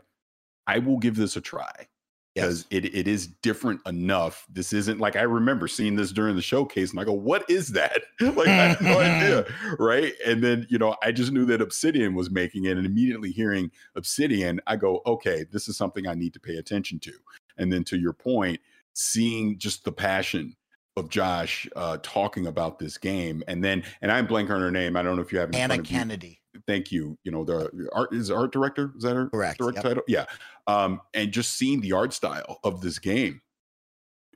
[0.67, 1.87] I will give this a try.
[2.35, 4.45] because it, it is different enough.
[4.49, 7.69] This isn't like I remember seeing this during the showcase and I go, what is
[7.69, 8.03] that?
[8.21, 9.45] like I had no idea.
[9.79, 10.13] Right.
[10.25, 13.71] And then, you know, I just knew that Obsidian was making it and immediately hearing
[13.95, 17.13] Obsidian, I go, okay, this is something I need to pay attention to.
[17.57, 18.59] And then to your point,
[18.93, 20.55] seeing just the passion
[20.97, 24.97] of Josh uh, talking about this game, and then and I'm blanking on her name.
[24.97, 26.41] I don't know if you have Hannah Kennedy.
[26.65, 27.17] Thank you.
[27.23, 28.93] You know the art is art director.
[28.97, 29.83] Is that her correct direct yep.
[29.83, 30.03] title?
[30.07, 30.25] Yeah.
[30.67, 33.41] Um, and just seeing the art style of this game,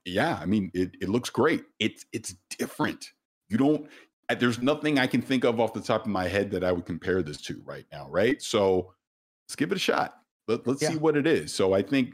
[0.05, 0.38] yeah.
[0.41, 1.63] I mean, it it looks great.
[1.80, 3.11] It's it's different.
[3.49, 3.88] You don't.
[4.39, 6.86] There's nothing I can think of off the top of my head that I would
[6.86, 8.07] compare this to right now.
[8.09, 8.41] Right.
[8.41, 8.93] So
[9.47, 10.19] let's give it a shot.
[10.47, 10.91] Let, us yeah.
[10.91, 11.53] see what it is.
[11.53, 12.13] So I think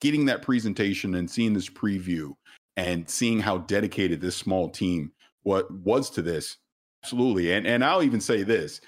[0.00, 2.34] getting that presentation and seeing this preview
[2.76, 6.58] and seeing how dedicated this small team what was to this
[7.02, 8.80] absolutely and and I'll even say this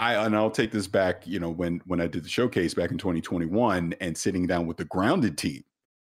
[0.00, 2.90] I and I'll take this back you know when when I did the showcase back
[2.90, 5.62] in 2021 and sitting down with the grounded team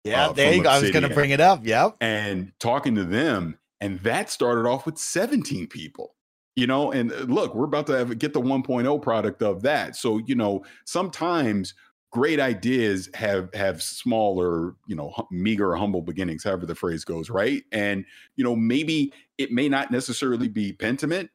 [0.04, 0.70] yeah uh, there you go.
[0.70, 1.60] I was going to bring it up.
[1.62, 1.96] Yep.
[2.00, 6.14] and talking to them and that started off with 17 people
[6.56, 9.94] you know and uh, look we're about to have, get the 1.0 product of that.
[9.94, 11.74] So you know sometimes
[12.10, 17.62] great ideas have have smaller you know meager humble beginnings however the phrase goes right?
[17.72, 21.28] And you know maybe it may not necessarily be pentiment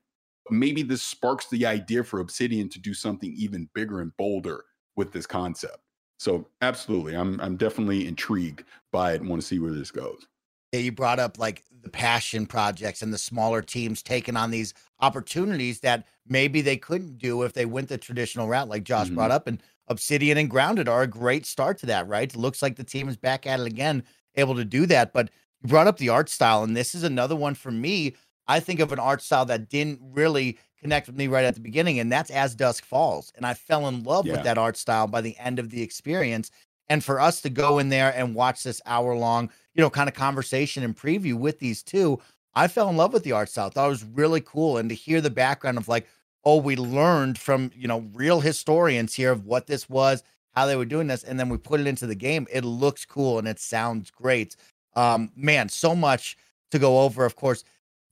[0.51, 4.63] maybe this sparks the idea for obsidian to do something even bigger and bolder
[4.95, 5.79] with this concept
[6.17, 10.27] so absolutely i'm i'm definitely intrigued by it and want to see where this goes
[10.73, 14.73] yeah, you brought up like the passion projects and the smaller teams taking on these
[14.99, 19.15] opportunities that maybe they couldn't do if they went the traditional route like josh mm-hmm.
[19.15, 22.29] brought up and Obsidian and Grounded are a great start to that, right?
[22.29, 24.03] It looks like the team is back at it again,
[24.35, 25.13] able to do that.
[25.13, 25.29] But
[25.61, 28.15] you brought up the art style, and this is another one for me.
[28.47, 31.61] I think of an art style that didn't really connect with me right at the
[31.61, 33.33] beginning, and that's As Dusk Falls.
[33.35, 34.33] And I fell in love yeah.
[34.33, 36.51] with that art style by the end of the experience.
[36.89, 40.07] And for us to go in there and watch this hour long, you know, kind
[40.07, 42.19] of conversation and preview with these two,
[42.55, 43.67] I fell in love with the art style.
[43.67, 44.77] I thought it was really cool.
[44.77, 46.07] And to hear the background of like,
[46.45, 50.23] oh, we learned from, you know, real historians here of what this was,
[50.53, 52.47] how they were doing this, and then we put it into the game.
[52.51, 54.55] It looks cool and it sounds great.
[54.95, 56.37] Um, man, so much
[56.71, 57.25] to go over.
[57.25, 57.63] Of course,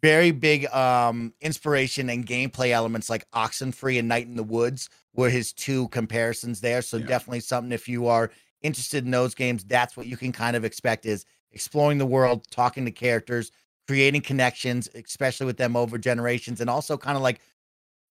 [0.06, 5.32] very big um inspiration and gameplay elements like Oxenfree and Night in the Woods were
[5.32, 6.84] his two comparisons there.
[6.84, 7.08] So yeah.
[7.08, 8.30] definitely something if you are
[8.62, 12.46] interested in those games, that's what you can kind of expect is exploring the world,
[12.52, 13.52] talking to characters,
[13.88, 17.42] creating connections, especially with them over generations, and also kind of like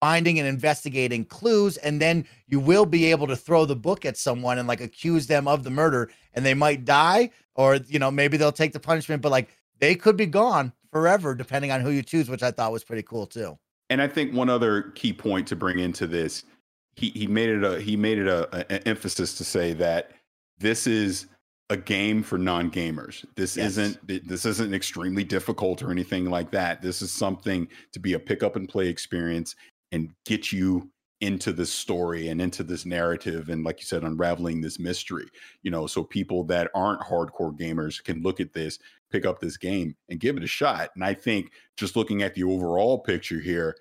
[0.01, 4.17] finding and investigating clues and then you will be able to throw the book at
[4.17, 8.11] someone and like accuse them of the murder and they might die or you know
[8.11, 9.47] maybe they'll take the punishment but like
[9.79, 13.03] they could be gone forever depending on who you choose which i thought was pretty
[13.03, 13.57] cool too
[13.89, 16.43] and i think one other key point to bring into this
[16.95, 20.11] he he made it a he made it a, an emphasis to say that
[20.59, 21.27] this is
[21.69, 23.25] a game for non-gamers.
[23.35, 23.77] This yes.
[23.77, 26.81] isn't this isn't extremely difficult or anything like that.
[26.81, 29.55] This is something to be a pick up and play experience
[29.91, 30.89] and get you
[31.21, 35.25] into this story and into this narrative and like you said unraveling this mystery
[35.61, 38.77] you know so people that aren't hardcore gamers can look at this
[39.13, 42.33] pick up this game and give it a shot and i think just looking at
[42.33, 43.75] the overall picture here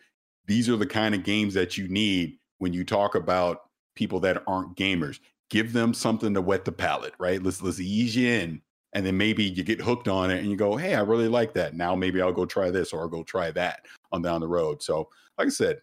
[0.46, 3.62] these are the kind of games that you need when you talk about
[3.96, 5.18] people that aren't gamers
[5.50, 8.62] give them something to wet the palate right let's let's ease you in
[8.92, 11.54] and then maybe you get hooked on it and you go hey i really like
[11.54, 13.80] that now maybe i'll go try this or i'll go try that
[14.12, 15.08] on down the road so
[15.38, 15.80] like i said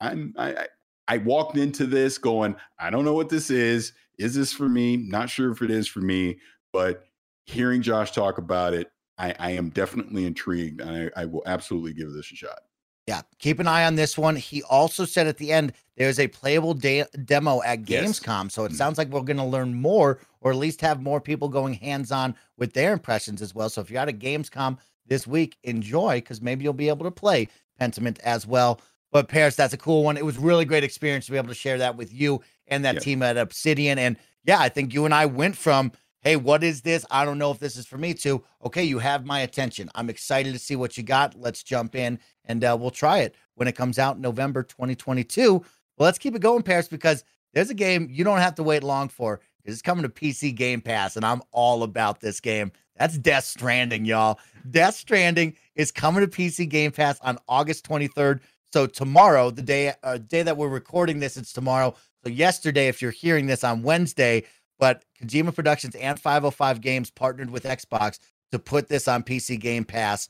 [0.00, 0.66] I'm I,
[1.06, 3.92] I walked into this going, I don't know what this is.
[4.18, 4.96] Is this for me?
[4.96, 6.38] Not sure if it is for me,
[6.72, 7.07] but
[7.48, 11.92] hearing Josh talk about it, I, I am definitely intrigued and I, I will absolutely
[11.92, 12.60] give this a shot.
[13.06, 14.36] Yeah, keep an eye on this one.
[14.36, 18.54] He also said at the end there's a playable de- demo at Gamescom, yes.
[18.54, 18.76] so it mm.
[18.76, 22.12] sounds like we're going to learn more, or at least have more people going hands
[22.12, 23.70] on with their impressions as well.
[23.70, 24.76] So if you're at a Gamescom
[25.06, 27.48] this week, enjoy because maybe you'll be able to play
[27.80, 28.80] Pentiment as well.
[29.10, 30.18] But Parris, that's a cool one.
[30.18, 32.96] It was really great experience to be able to share that with you and that
[32.96, 33.00] yeah.
[33.00, 33.98] team at Obsidian.
[33.98, 35.92] And yeah, I think you and I went from,
[36.22, 37.04] hey, what is this?
[37.10, 39.90] I don't know if this is for me to, okay, you have my attention.
[39.94, 41.38] I'm excited to see what you got.
[41.38, 45.52] Let's jump in and uh, we'll try it when it comes out November 2022.
[45.52, 45.64] Well,
[45.98, 49.08] let's keep it going, Parris, because there's a game you don't have to wait long
[49.08, 49.40] for.
[49.64, 52.72] It's coming to PC Game Pass, and I'm all about this game.
[52.96, 54.38] That's Death Stranding, y'all.
[54.70, 58.40] Death Stranding is coming to PC Game Pass on August 23rd.
[58.72, 61.94] So tomorrow, the day uh, day that we're recording this, it's tomorrow.
[62.24, 64.44] So yesterday, if you're hearing this on Wednesday,
[64.78, 68.18] but Kojima Productions and 505 Games partnered with Xbox
[68.52, 70.28] to put this on PC Game Pass.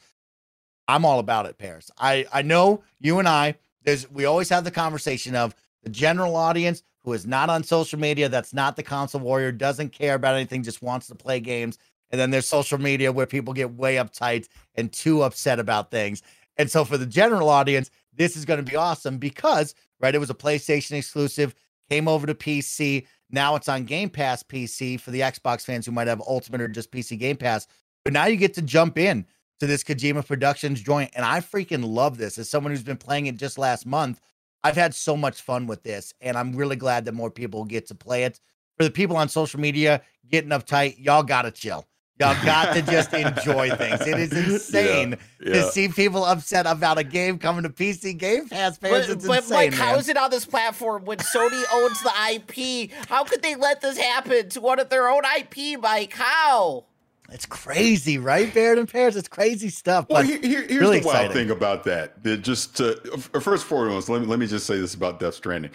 [0.86, 1.90] I'm all about it, Parris.
[1.98, 3.54] I I know you and I.
[3.84, 7.98] There's we always have the conversation of the general audience who is not on social
[7.98, 11.78] media, that's not the console warrior, doesn't care about anything, just wants to play games.
[12.10, 16.22] And then there's social media where people get way uptight and too upset about things.
[16.56, 20.18] And so for the general audience, this is going to be awesome because, right, it
[20.18, 21.54] was a PlayStation exclusive,
[21.88, 23.06] came over to PC.
[23.30, 26.68] Now it's on Game Pass PC for the Xbox fans who might have Ultimate or
[26.68, 27.66] just PC Game Pass.
[28.04, 29.26] But now you get to jump in
[29.60, 31.10] to this Kojima Productions joint.
[31.14, 32.38] And I freaking love this.
[32.38, 34.20] As someone who's been playing it just last month,
[34.64, 36.14] I've had so much fun with this.
[36.20, 38.40] And I'm really glad that more people get to play it.
[38.76, 41.86] For the people on social media getting uptight, y'all got to chill.
[42.20, 44.00] Y'all got to just enjoy things.
[44.00, 48.48] It is insane Yeah, to see people upset about a game coming to PC Game
[48.48, 49.06] Pass fans.
[49.06, 49.98] But, it's but insane, Mike, how man.
[50.00, 52.90] is it on this platform when Sony owns the IP?
[53.08, 56.12] How could they let this happen to one of their own IP, Mike?
[56.14, 56.84] How?
[57.30, 58.52] It's crazy, right?
[58.54, 59.14] Barrett and Parris.
[59.14, 60.06] It's crazy stuff.
[60.08, 61.32] Well, But here, here- here's really the wild exciting.
[61.48, 62.22] thing about that.
[62.24, 65.20] That just to, f- first and foremost, let me let me just say this about
[65.20, 65.70] Death Stranding.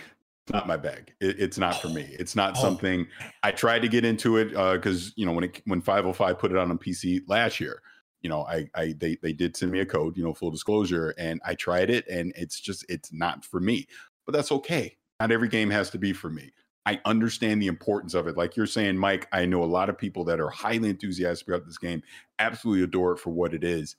[0.51, 1.13] Not my bag.
[1.21, 2.15] It, it's not for me.
[2.19, 2.61] It's not Oh.
[2.61, 3.07] something
[3.43, 6.57] I tried to get into it because you know when it when 505 put it
[6.57, 7.81] on a PC last year,
[8.21, 11.13] you know I I they they did send me a code, you know, full disclosure,
[11.17, 13.87] and I tried it, and it's just it's not for me.
[14.25, 14.97] But that's okay.
[15.19, 16.51] Not every game has to be for me.
[16.85, 18.35] I understand the importance of it.
[18.35, 21.65] Like you're saying, Mike, I know a lot of people that are highly enthusiastic about
[21.65, 22.03] this game,
[22.39, 23.95] absolutely adore it for what it is.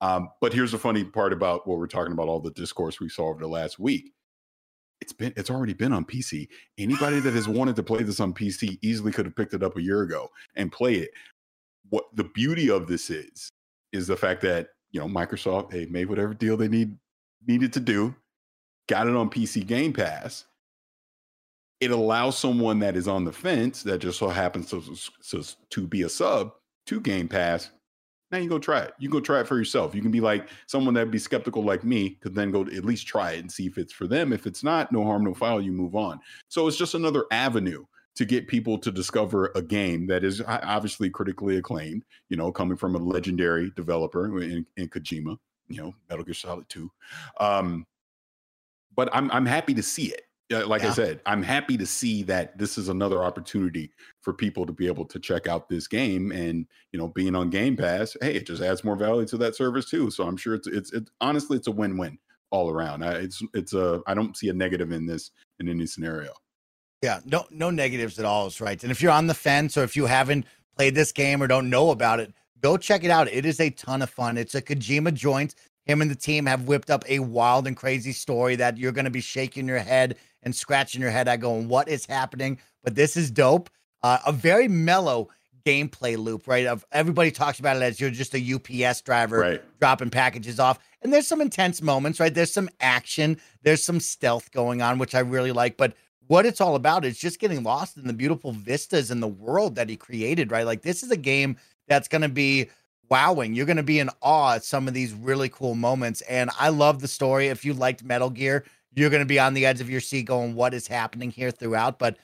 [0.00, 3.08] Um, but here's the funny part about what we're talking about all the discourse we
[3.08, 4.12] saw over the last week.
[5.00, 6.48] It's been it's already been on PC.
[6.76, 9.76] Anybody that has wanted to play this on PC easily could have picked it up
[9.76, 11.10] a year ago and play it.
[11.90, 13.50] What the beauty of this is
[13.92, 16.96] is the fact that you know Microsoft they made whatever deal they need
[17.46, 18.14] needed to do,
[18.88, 20.44] got it on PC Game Pass.
[21.80, 24.82] It allows someone that is on the fence that just so happens to,
[25.30, 26.52] to, to be a sub
[26.86, 27.70] to Game Pass
[28.30, 28.92] now you go try it.
[28.98, 29.94] You go try it for yourself.
[29.94, 33.06] You can be like someone that'd be skeptical like me, could then go at least
[33.06, 34.32] try it and see if it's for them.
[34.32, 36.20] If it's not, no harm, no foul, you move on.
[36.48, 37.84] So it's just another avenue
[38.16, 42.76] to get people to discover a game that is obviously critically acclaimed, you know, coming
[42.76, 46.90] from a legendary developer in, in Kojima, you know, Metal Gear Solid 2.
[47.40, 47.86] Um,
[48.96, 50.22] but I'm I'm happy to see it.
[50.50, 53.90] Like I said, I'm happy to see that this is another opportunity
[54.22, 57.50] for people to be able to check out this game and you know being on
[57.50, 60.54] game pass hey it just adds more value to that service too so i'm sure
[60.54, 62.18] it's it's it, honestly it's a win-win
[62.50, 65.30] all around I, it's it's a i don't see a negative in this
[65.60, 66.32] in any scenario
[67.02, 68.82] Yeah, no, no negatives at all is right.
[68.82, 70.46] And if you're on the fence or if you haven't
[70.76, 73.28] played this game or don't know about it, go check it out.
[73.28, 74.36] It is a ton of fun.
[74.36, 75.54] It's a Kojima joint.
[75.86, 79.04] Him and the team have whipped up a wild and crazy story that you're going
[79.04, 82.58] to be shaking your head and scratching your head at going, what is happening?
[82.82, 83.70] But this is dope.
[84.02, 85.28] Uh, a very mellow
[85.66, 86.66] gameplay loop, right?
[86.66, 90.78] Of everybody talks about it as you're just a UPS driver right dropping packages off.
[91.02, 92.32] And there's some intense moments, right?
[92.32, 95.76] There's some action, there's some stealth going on, which I really like.
[95.76, 95.94] But
[96.26, 99.74] what it's all about is just getting lost in the beautiful vistas and the world
[99.76, 100.66] that he created, right?
[100.66, 102.68] Like this is a game that's going to be
[103.08, 103.54] wowing.
[103.54, 106.20] You're going to be in awe at some of these really cool moments.
[106.22, 107.48] And I love the story.
[107.48, 108.64] If you liked Metal Gear,
[108.98, 111.50] you're going to be on the edge of your seat going, what is happening here
[111.50, 111.98] throughout?
[111.98, 112.18] But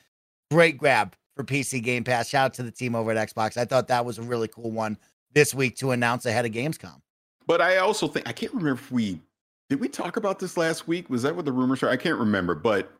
[0.51, 2.29] great grab for PC Game Pass.
[2.29, 3.57] Shout out to the team over at Xbox.
[3.57, 4.99] I thought that was a really cool one
[5.35, 7.01] this week to announce ahead of Gamescom.
[7.47, 9.21] but i also think i can't remember if we
[9.69, 12.19] did we talk about this last week was that what the rumors are i can't
[12.19, 12.93] remember but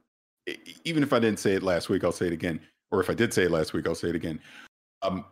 [0.85, 2.61] even if i didn't say it last week i'll say it again
[2.91, 4.39] or if i did say it last week i'll say it again
[5.03, 5.25] um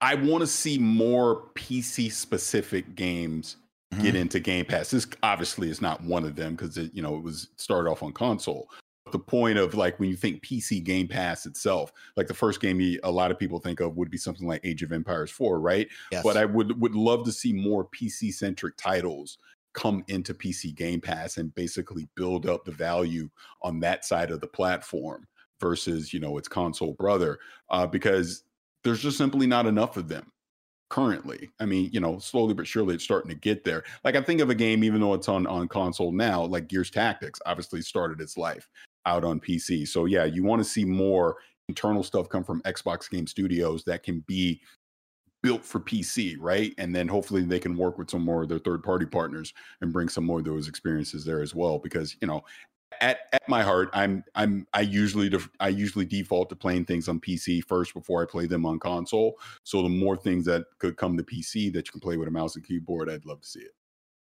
[0.00, 3.56] i want to see more pc specific games
[4.02, 4.90] get into Game Pass.
[4.90, 8.02] This obviously is not one of them because it, you know, it was started off
[8.02, 8.68] on console.
[9.04, 12.60] But the point of like when you think PC Game Pass itself, like the first
[12.60, 15.30] game you, a lot of people think of would be something like Age of Empires
[15.30, 15.88] 4, right?
[16.10, 16.22] Yes.
[16.22, 19.38] But I would would love to see more PC centric titles
[19.74, 23.28] come into PC Game Pass and basically build up the value
[23.62, 25.26] on that side of the platform
[25.60, 27.38] versus you know its console brother,
[27.70, 28.44] uh, because
[28.84, 30.30] there's just simply not enough of them
[30.94, 31.50] currently.
[31.58, 33.82] I mean, you know, slowly but surely it's starting to get there.
[34.04, 36.88] Like I think of a game, even though it's on on console now, like Gears
[36.88, 38.70] Tactics obviously started its life
[39.04, 39.88] out on PC.
[39.88, 41.38] So yeah, you want to see more
[41.68, 44.60] internal stuff come from Xbox Game Studios that can be
[45.42, 46.72] built for PC, right?
[46.78, 49.92] And then hopefully they can work with some more of their third party partners and
[49.92, 51.80] bring some more of those experiences there as well.
[51.80, 52.44] Because you know,
[53.00, 57.08] at, at my heart, I'm I'm I usually def- I usually default to playing things
[57.08, 59.34] on PC first before I play them on console.
[59.62, 62.30] So the more things that could come to PC that you can play with a
[62.30, 63.72] mouse and keyboard, I'd love to see it.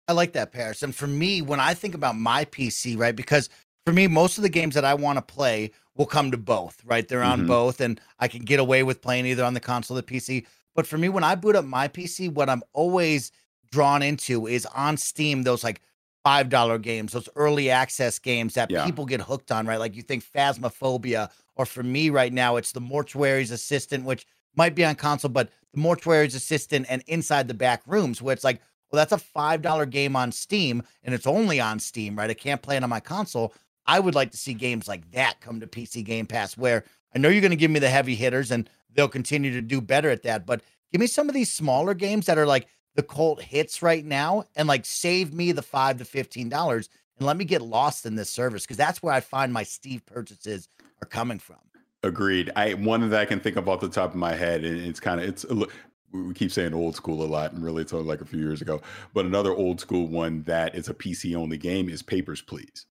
[0.08, 0.84] I like that, Parris.
[0.84, 3.50] And for me, when I think about my PC, right, because
[3.86, 6.84] for me, most of the games that I want to play will come to both,
[6.86, 7.08] right?
[7.08, 7.48] They're on Mhm.
[7.48, 10.46] both, and I can get away with playing either on the console or the PC.
[10.76, 13.32] But for me, when I boot up my PC, what I'm always
[13.72, 15.82] drawn into is on Steam, those like
[16.26, 18.84] five dollar games, those early access games that Yeah.
[18.84, 19.80] people get hooked on, right?
[19.80, 24.74] Like you think Phasmophobia, or for me right now, it's the Mortuary's Assistant, which might
[24.74, 28.60] be on console, but the Mortuary's Assistant and Inside the Backrooms, where it's like,
[28.92, 32.30] well, that's a five dollar game on Steam, and it's only on Steam, right?
[32.30, 33.54] I can't play it on my console.
[33.86, 37.20] I would like to see games like that come to PC Game Pass, where I
[37.20, 40.10] know you're going to give me the heavy hitters, and they'll continue to do better
[40.10, 40.48] at that.
[40.48, 40.62] But
[40.92, 44.46] give me some of these smaller games that are like the cult hits right now,
[44.56, 48.16] and like save me the five to fifteen dollars, and let me get lost in
[48.16, 50.68] this service because that's where I find my Steam purchases
[51.02, 51.58] are coming from.
[52.04, 52.52] Agreed.
[52.56, 55.00] I one that I can think of off the top of my head, and it's
[55.00, 55.68] kind of it's uh, a
[56.12, 58.40] we we keep saying old school a lot, and really it's only like a few
[58.40, 58.82] years ago.
[59.14, 62.86] But another old school one that is a PC only game is Papers, Please.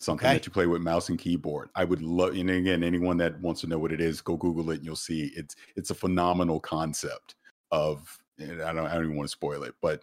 [0.00, 0.34] Something Okay.
[0.36, 1.70] that you play with mouse and keyboard.
[1.74, 4.70] I would love, and again, anyone that wants to know what it is, go Google
[4.70, 7.34] it, and you'll see it's it's a phenomenal concept
[7.70, 8.18] of.
[8.38, 10.02] And I don't I don't even want to spoil it, but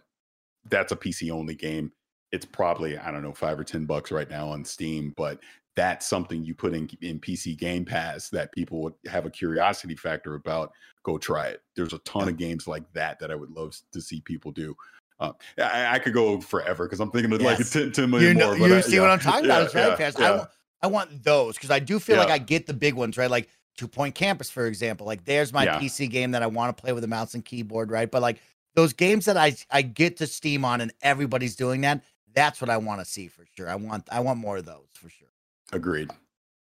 [0.68, 1.92] that's a PC only game.
[2.32, 5.40] It's probably I don't know five or ten bucks right now on Steam, but
[5.76, 9.94] that's something you put in in PC Game Pass that people would have a curiosity
[9.94, 10.72] factor about.
[11.02, 11.62] Go try it.
[11.76, 14.74] There's a ton of games like that that I would love to see people do.
[15.20, 17.70] Uh, I, I could go forever because I'm thinking of like Yes.
[17.70, 18.58] 10, 10 You million know, more.
[18.58, 19.58] but you I- see yeah, what I'm talking about?
[19.58, 20.20] yeah, It's very yeah, fast.
[20.20, 20.50] I want,
[20.82, 22.28] I want those because I do feel like.
[22.30, 23.30] I get the big ones, right?
[23.30, 25.06] Like Two Point Campus, for example.
[25.06, 25.78] Like there's my Yeah.
[25.78, 28.10] PC game that I want to play with a mouse and keyboard, right?
[28.10, 28.40] But like
[28.74, 32.02] those games that I I get to Steam on and everybody's doing that,
[32.34, 33.68] that's what I want to see for sure.
[33.68, 35.28] I want I want more of those for sure.
[35.72, 36.10] Agreed.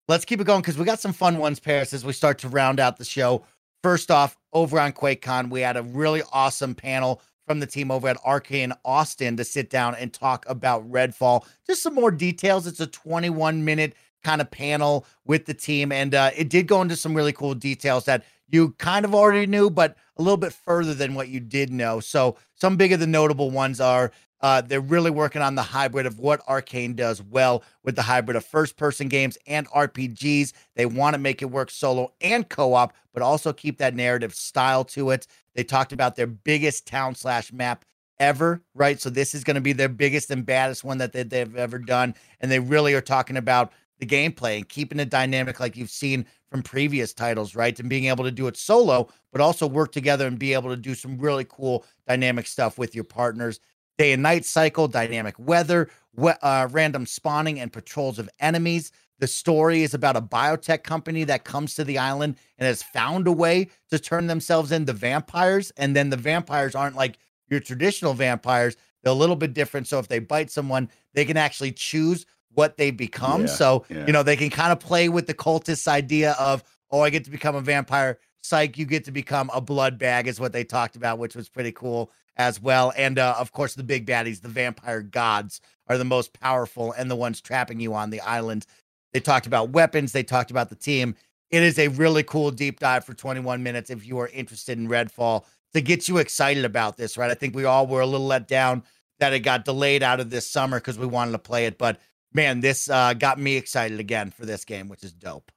[0.08, 2.50] Let's keep it going because we got some fun ones, Parris, as we start to
[2.50, 3.44] round out the show.
[3.82, 8.08] First off, over on QuakeCon, we had a really awesome panel from the team over
[8.08, 11.46] at Arcane Austin to sit down and talk about Redfall.
[11.68, 12.66] Just some more details.
[12.66, 13.94] It's a 21 minute
[14.26, 17.54] kind of panel with the team, and uh, it did go into some really cool
[17.54, 21.40] details that you kind of already knew, but a little bit further than what you
[21.40, 22.00] did know.
[22.00, 24.12] So, some big of the notable ones are
[24.42, 28.36] uh, they're really working on the hybrid of what Arcane does well with the hybrid
[28.36, 30.54] of first person games and RPGs.
[30.76, 34.34] They want to make it work solo and co op, but also keep that narrative
[34.34, 35.28] style to it.
[35.54, 37.86] They talked about their biggest town slash map
[38.20, 39.00] ever, right?
[39.00, 41.80] So this is going to be their biggest and baddest one that they, they've ever
[41.80, 42.16] done.
[42.40, 46.26] And they really are talking about the gameplay and keeping it dynamic like you've seen
[46.50, 47.80] from previous titles, right?
[47.80, 50.78] And being able to do it solo, but also work together and be able to
[50.78, 53.60] do some really cool dynamic stuff with your partners
[53.98, 58.92] day and night cycle, dynamic weather, we- uh, random spawning, and patrols of enemies.
[59.20, 63.28] The story is about a biotech company that comes to the island and has found
[63.28, 65.72] a way to turn themselves into vampires.
[65.78, 67.18] And then the vampires aren't like
[67.50, 69.88] your traditional vampires, they're a little bit different.
[69.88, 72.26] So if they bite someone, they can actually choose
[72.56, 73.42] what they become.
[73.42, 74.06] Yeah, so, yeah.
[74.06, 77.24] you know, they can kind of play with the cultist idea of, oh, I get
[77.26, 78.20] to become a vampire.
[78.42, 81.50] Psych, you get to become a blood bag, is what they talked about, which was
[81.50, 82.94] pretty cool as well.
[82.96, 87.10] And uh, of course, the big baddies, the vampire gods, are the most powerful and
[87.10, 88.66] the ones trapping you on the island.
[89.14, 91.16] They talked about weapons, they talked about the team.
[91.52, 94.90] It is a really cool deep dive for 21 minutes if you are interested in
[94.90, 97.30] Redfall to get you excited about this, right?
[97.30, 98.84] I think we all were a little let down
[99.20, 101.78] that it got delayed out of this summer because we wanted to play it.
[101.78, 102.00] But
[102.36, 105.52] man, this uh, got me excited again for this game, which is dope.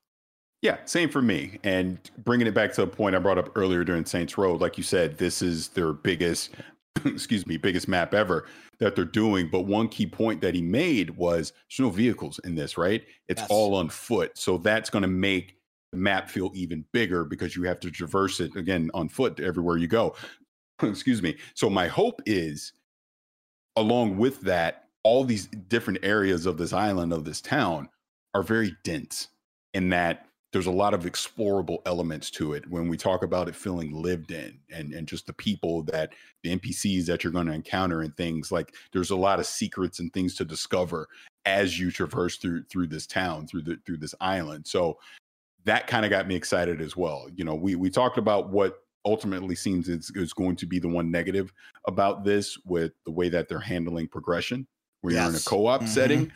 [0.62, 1.58] Yeah, same for me.
[1.64, 4.76] And bringing it back to a point I brought up earlier during Saints Row, like
[4.76, 6.50] you said, this is their biggest,
[7.04, 8.46] excuse me, biggest map ever
[8.78, 9.48] that they're doing.
[9.50, 13.04] But one key point that he made was there's no vehicles in this, right?
[13.28, 13.50] It's Yes.
[13.50, 14.36] all on foot.
[14.36, 15.56] So that's going to make
[15.92, 19.76] the map feel even bigger because you have to traverse it again on foot everywhere
[19.76, 20.16] you go.
[20.82, 21.36] excuse me.
[21.54, 22.72] So my hope is,
[23.76, 27.88] along with that, all these different areas of this island, of this town,
[28.34, 29.28] are very dense
[29.74, 32.68] in that there's a lot of explorable elements to it.
[32.70, 36.56] When we talk about it feeling lived in and, and just the people that the
[36.56, 40.12] npcs that you're going to encounter and things like there's a lot of secrets and
[40.12, 41.06] things to discover
[41.44, 44.66] as you traverse through through this town through the through this island.
[44.66, 44.98] So
[45.64, 47.28] that kind of got me excited as well.
[47.34, 50.88] You know we we talked about what ultimately seems is, is going to be the
[50.88, 51.52] one negative
[51.86, 54.66] about this with the way that they're handling progression
[55.00, 55.88] where you're in a co-op Mhm.
[55.88, 56.32] setting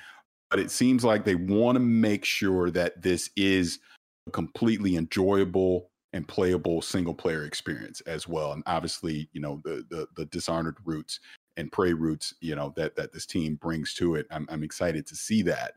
[0.50, 3.78] but it seems like they want to make sure that this is
[4.26, 9.84] a completely enjoyable and playable single player experience as well and obviously you know the
[9.90, 11.20] the, the dishonored roots
[11.56, 15.06] and prey roots you know that that this team brings to it i'm, I'm excited
[15.06, 15.74] to see that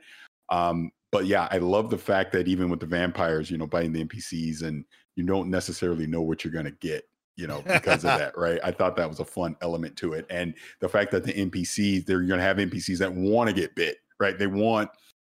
[0.50, 3.94] um but yeah i love the fact that even with the vampires you know biting
[3.94, 4.84] the npcs and
[5.16, 7.06] you don't necessarily know what you're going to get
[7.36, 8.60] you know because of that right?
[8.64, 12.06] I thought that was a fun element to it and the fact that the npcs
[12.06, 14.38] they're going to have npcs that want to get bit right?
[14.38, 14.90] They want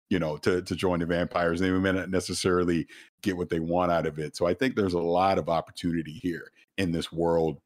[0.09, 2.87] you know to to join the vampires they may not necessarily
[3.21, 6.13] get what they want out of it so i think there's a lot of opportunity
[6.13, 7.59] here in this world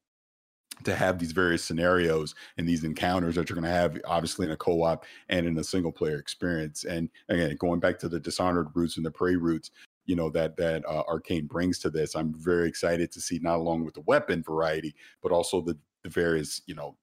[0.83, 4.51] to have these various scenarios and these encounters that you're going to have obviously in
[4.51, 8.67] a co-op and in a single player experience and again going back to the dishonored
[8.73, 9.71] roots and the prey roots
[10.09, 13.57] you know that that uh, arcane brings to this i'm very excited to see not
[13.57, 16.97] along with the weapon variety but also the the various you know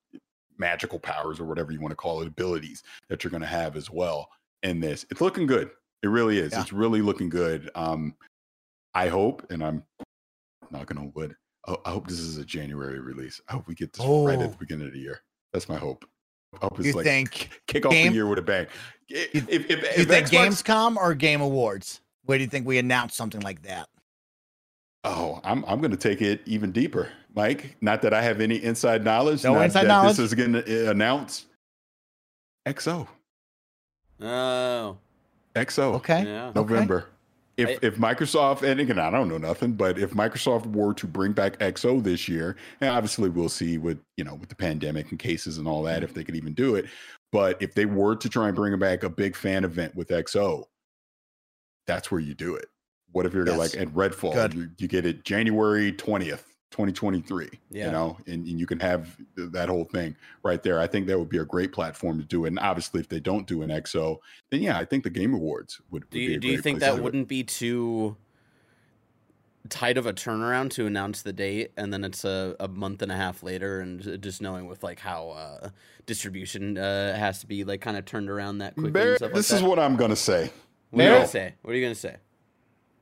[0.59, 3.77] magical powers or whatever you want to call it abilities that you're going to have
[3.77, 4.29] as well
[4.63, 5.05] in this.
[5.11, 5.69] It's looking good.
[6.03, 6.53] It really is.
[6.53, 6.63] Yeah.
[6.63, 7.71] it's really looking good.
[7.75, 8.15] Um
[8.95, 9.83] i hope and i'm
[10.71, 11.37] knocking on wood
[11.69, 13.41] I, I hope this is a january release.
[13.49, 14.49] I hope we get this right at Oh.
[14.51, 15.21] the beginning of the year.
[15.53, 16.05] That's my hope.
[16.55, 18.67] I hope it's You like think kick off game- the year with a bang.
[19.09, 22.01] If, if, if, you if think Xbox- Gamescom or Game Awards?
[22.27, 23.89] Where do you think we announce something like that?
[25.05, 27.77] Oh, I'm I'm going to take it even deeper, Mike.
[27.81, 29.45] Not that I have any inside knowledge.
[29.45, 30.17] No not inside that knowledge?
[30.17, 31.47] This is going to eh, announce
[32.67, 33.07] XO.
[34.21, 34.99] Oh,
[35.55, 35.95] XO.
[35.95, 36.25] Okay.
[36.25, 36.53] yeah.
[36.55, 37.07] November.
[37.57, 41.07] If I- if Microsoft and again I don't know nothing, but if Microsoft were to
[41.07, 45.11] bring back XO this year, and obviously we'll see with you know with the pandemic
[45.11, 46.87] and cases and all that if they could even do it.
[47.33, 50.65] But if they were to try and bring back a big fan event with XO,
[51.87, 52.67] that's where you do it.
[53.13, 53.59] What if you're Yes.
[53.59, 54.55] like at Redfall?
[54.55, 57.49] You, you get it January twentieth, twenty twenty three.
[57.71, 57.87] Yeah.
[57.87, 60.79] You know, and, and you can have that whole thing right there.
[60.81, 62.49] I think that would be a great platform to do it.
[62.49, 64.19] And obviously, if they don't do an XO,
[64.51, 66.05] then yeah, I think the Game Awards would.
[66.05, 68.17] would Do be you do you think that wouldn't be too
[69.69, 73.11] tight of a turnaround to announce the date and then it's a, a month and
[73.11, 75.71] a half later and just knowing with like how uh,
[76.07, 79.17] distribution uh, has to be like kind of turned around that quickly?
[79.17, 80.51] stuff like this is what I'm gonna say.
[80.91, 81.55] What are you gonna say?
[81.63, 82.17] What are you gonna say?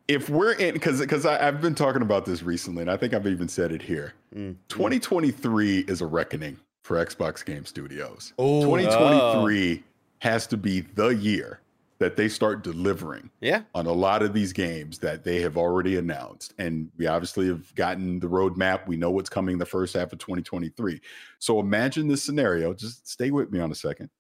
[0.07, 3.26] If we're in, because because I've been talking about this recently, and I think I've
[3.26, 4.12] even said it here.
[4.35, 4.57] Mm.
[4.68, 8.35] 2023 is a reckoning for Xbox Game Studios.
[8.39, 8.62] Oh.
[8.64, 9.82] 2023
[10.18, 11.61] has to be the year
[11.99, 13.62] that they start delivering Yeah.
[13.74, 16.53] on a lot of these games that they have already announced.
[16.59, 18.87] And we obviously have gotten the roadmap.
[18.87, 21.01] We know what's coming the first half of 2023.
[21.39, 22.74] So imagine this scenario.
[22.74, 24.11] Just stay with me on a second.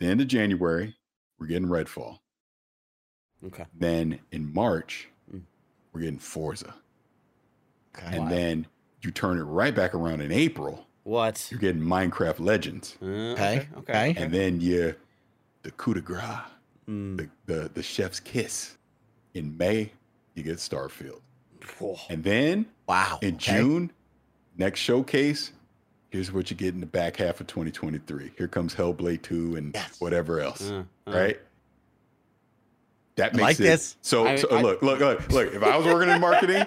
[0.00, 0.94] The end of January,
[1.38, 2.18] we're getting Redfall.
[3.46, 3.64] Okay.
[3.78, 5.42] Then in March, Mm.
[5.92, 6.74] we're getting Forza.
[7.96, 8.16] Okay.
[8.16, 8.66] And then
[9.02, 11.46] you turn it right back around in April, What?
[11.50, 12.96] you're getting Minecraft Legends.
[13.02, 14.14] Uh, Okay, okay.
[14.16, 14.94] And then you
[15.62, 16.22] the coup de grace,
[16.88, 17.16] Mm.
[17.16, 18.76] the, the, the chef's kiss.
[19.34, 19.90] In May,
[20.34, 21.20] you get Starfield.
[21.78, 21.98] Whoa.
[22.10, 23.18] And then Wow.
[23.22, 23.56] in okay.
[23.56, 23.90] June,
[24.58, 25.52] next showcase,
[26.10, 28.32] here's what you get in the back half of 2023.
[28.36, 29.98] Here comes Hellblade 2 and Yes.
[30.00, 30.70] whatever else.
[30.70, 31.12] Uh, uh.
[31.12, 31.40] right?
[33.16, 33.62] That I makes like it.
[33.62, 33.96] this.
[34.02, 35.54] So, I- so I- look, look, look, look.
[35.54, 36.66] If I was working in marketing,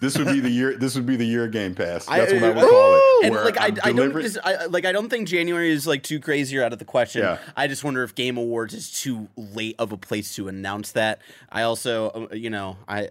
[0.00, 0.74] this would be the year.
[0.74, 2.08] This would be the year of Game Pass.
[2.08, 3.24] I- That's what I would call it.
[3.26, 5.86] And where like I, I'm I don't just, I, like I don't think January is
[5.86, 7.20] like too crazy or out of the question.
[7.22, 7.38] Yeah.
[7.56, 11.20] I just wonder if Game Awards is too late of a place to announce that.
[11.50, 13.10] I also, uh, you know, I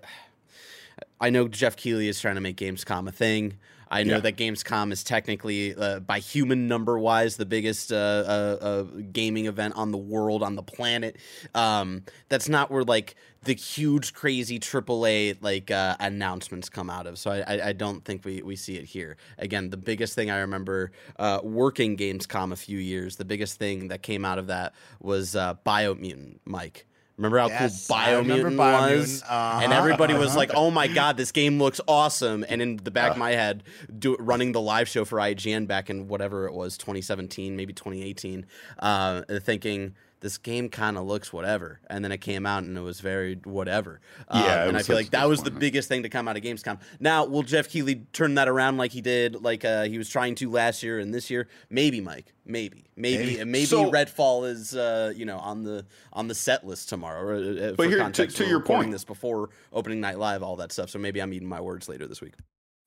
[1.19, 3.57] I know Jeff Keighley is trying to make Gamescom a thing.
[3.92, 4.20] I know Yeah.
[4.22, 9.46] that Gamescom is technically, uh, by human number wise, the biggest uh, uh, uh, gaming
[9.48, 11.18] event on the world, on the planet.
[11.54, 17.20] Um, that's not where like the huge, crazy AAA like uh, announcements come out of.
[17.20, 19.18] So I, I, I don't think we, we see it here.
[19.38, 23.89] Again, the biggest thing I remember uh, working Gamescom a few years, the biggest thing
[23.89, 26.86] that came out of that was uh, Biomutant, Mike.
[27.22, 28.97] Remember how Yes, cool Biomutant Biomutant.
[28.97, 29.22] was?
[29.22, 29.30] and
[29.72, 30.38] Uh-huh, everybody was uh-huh.
[30.38, 33.11] like, "Oh my god, this game looks awesome!" And in the back Uh.
[33.11, 33.61] of my head,
[33.99, 38.47] do, running the live show for IGN back in whatever it was, 2017, maybe 2018,
[38.80, 41.80] uh, thinking this game kind of looks whatever.
[41.89, 43.99] And then it came out and it was very whatever.
[44.28, 46.43] Um, Yeah, and I feel like that was the biggest thing to come out of
[46.43, 46.80] Gamescom.
[46.99, 50.36] Now, will Jeff Keighley turn that around like he did, like uh, he was trying
[50.36, 51.47] to last year and this year?
[51.69, 52.34] Maybe, Mike.
[52.45, 53.43] Maybe, maybe, Maybe.
[53.45, 57.22] maybe So- Redfall is, uh, you know, on the on the set list tomorrow.
[57.22, 57.39] Or, uh,
[57.72, 60.55] But for here, to- context, to we're your point- this before opening night live, all
[60.57, 60.89] that stuff.
[60.91, 62.34] So maybe I'm eating my words later this week.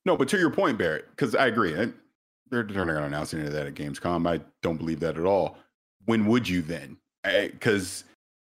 [0.06, 1.72] No, but to your point, Barrett, because I agree.
[1.74, 1.88] I,
[2.50, 4.28] they're, they're not going any of that at Gamescom.
[4.28, 5.56] I don't believe that at all.
[6.04, 6.98] When would you then?
[7.24, 8.04] Eh, because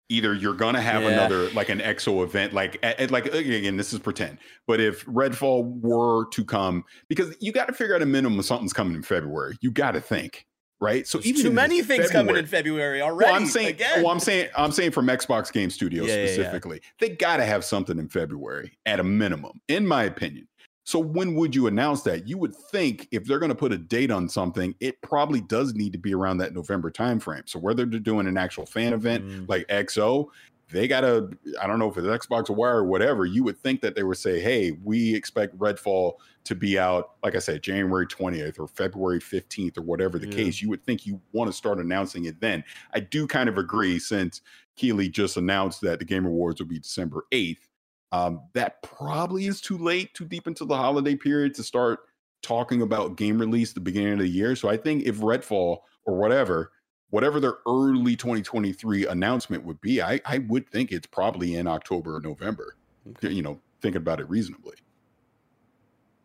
[0.09, 1.09] either you're going to have Yeah.
[1.09, 4.37] another like an XO event, like a- a- like again, this is pretend.
[4.65, 8.45] But if Redfall were to come, because you got to figure out a minimum of
[8.45, 9.57] something's coming in February.
[9.61, 10.45] You got to think,
[10.79, 11.05] right?
[11.05, 13.29] So There's even too many things coming in February- February already.
[13.31, 14.03] well, I'm saying, again.
[14.03, 16.33] well, I'm saying, I'm saying from Xbox Game Studios Yeah, yeah, yeah.
[16.33, 20.47] specifically, they got to have something in February at a minimum, in my opinion.
[20.87, 22.29] So when would you announce that?
[22.29, 25.73] You would think if they're going to put a date on something, it probably does
[25.73, 27.47] need to be around that November timeframe.
[27.49, 29.49] So whether they're doing an actual fan event Mm.
[29.49, 30.31] like XO,
[30.71, 31.29] they got to,
[31.61, 34.03] I don't know if it's Xbox or Wire or whatever, you would think that they
[34.03, 36.13] would say, hey, we expect Redfall
[36.45, 40.31] to be out, like I said, January 20th or February 15th or whatever the Yeah.
[40.35, 40.61] case.
[40.61, 42.63] You would think you want to start announcing it then.
[42.93, 44.41] I do kind of agree since
[44.77, 47.66] Keighley just announced that the Game Awards will be December 8th.
[48.11, 51.99] Um, that probably is too late, too deep into the holiday period to start
[52.41, 54.55] talking about game release the beginning of the year.
[54.55, 56.71] So I think if Redfall or whatever,
[57.09, 62.15] whatever their early 2023 announcement would be, I, I would think it's probably in October
[62.17, 62.75] or November.
[63.09, 63.31] Okay.
[63.33, 64.75] You know, thinking about it reasonably.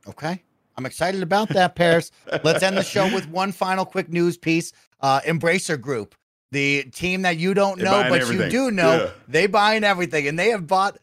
[0.09, 0.43] Okay.
[0.77, 2.11] I'm excited about that, Parris.
[2.45, 4.73] Let's end the show with one final quick news piece.
[5.01, 6.15] Uh, Embracer Group,
[6.51, 8.47] the team that you don't know, but everything.
[8.47, 9.11] you do know, Yeah.
[9.29, 10.27] they buying everything.
[10.29, 10.99] And they have bought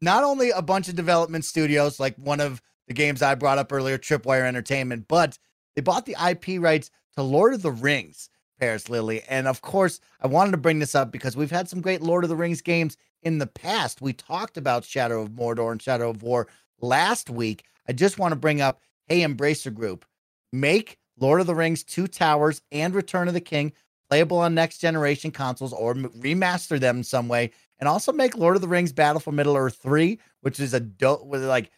[0.00, 3.72] not only a bunch of development studios, like one of the games I brought up
[3.72, 5.38] earlier, Tripwire Entertainment, but
[5.74, 8.28] they bought the IP rights to Lord of the Rings,
[8.58, 9.22] Parris Lilly.
[9.28, 12.24] And of course, I wanted to bring this up because we've had some great Lord
[12.24, 14.02] of the Rings games in the past.
[14.02, 16.48] We talked about Shadow of Mordor and Shadow of War
[16.80, 17.64] last week.
[17.88, 20.06] I just want to bring up hey, Embracer Group,
[20.50, 23.72] make Lord of the Rings Two Towers and Return of the King
[24.08, 27.50] playable on next generation consoles or remaster them in some way.
[27.78, 30.80] And also make Lord of the Rings Battle for Middle Earth 3, which is a
[30.80, 31.70] dope, with like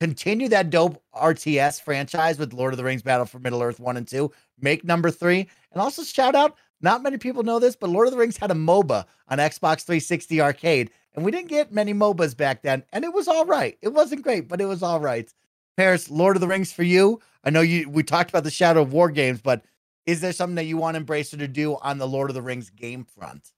[0.00, 3.96] continue that dope RTS franchise with Lord of the Rings Battle for Middle Earth 1
[3.96, 4.32] and 2.
[4.60, 5.48] Make number three.
[5.70, 8.50] And also shout out, not many people know this, but Lord of the Rings had
[8.50, 10.90] a MOBA on Xbox 360 Arcade.
[11.14, 12.82] And we didn't get many MOBAs back then.
[12.92, 13.78] And it was all right.
[13.80, 15.32] It wasn't great, but it was all right.
[15.76, 17.20] Parris, Lord of the Rings for you.
[17.44, 19.64] I know you we talked about the Shadow of War games, but
[20.04, 22.70] is there something that you want Embracer to do on the Lord of the Rings
[22.70, 23.52] game front?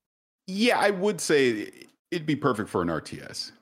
[0.47, 1.70] Yeah, I would say
[2.11, 3.53] it'd be perfect for an RTS.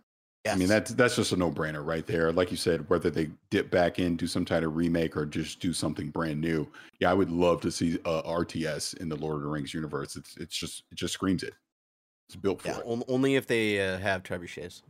[0.45, 0.55] Yes.
[0.57, 2.33] I mean, that's that's just a no brainer right there.
[2.33, 5.61] Like you said, whether they dip back in, do some kind of remake, or just
[5.61, 6.67] do something brand new.
[6.99, 10.17] Yeah, I would love to see uh, RTS in the Lord of the Rings universe.
[10.17, 11.55] It's it's just it just screams it.
[12.29, 12.79] It's built for Yeah.
[12.79, 12.85] it.
[12.87, 14.83] On- Only if they uh, have trebuchets.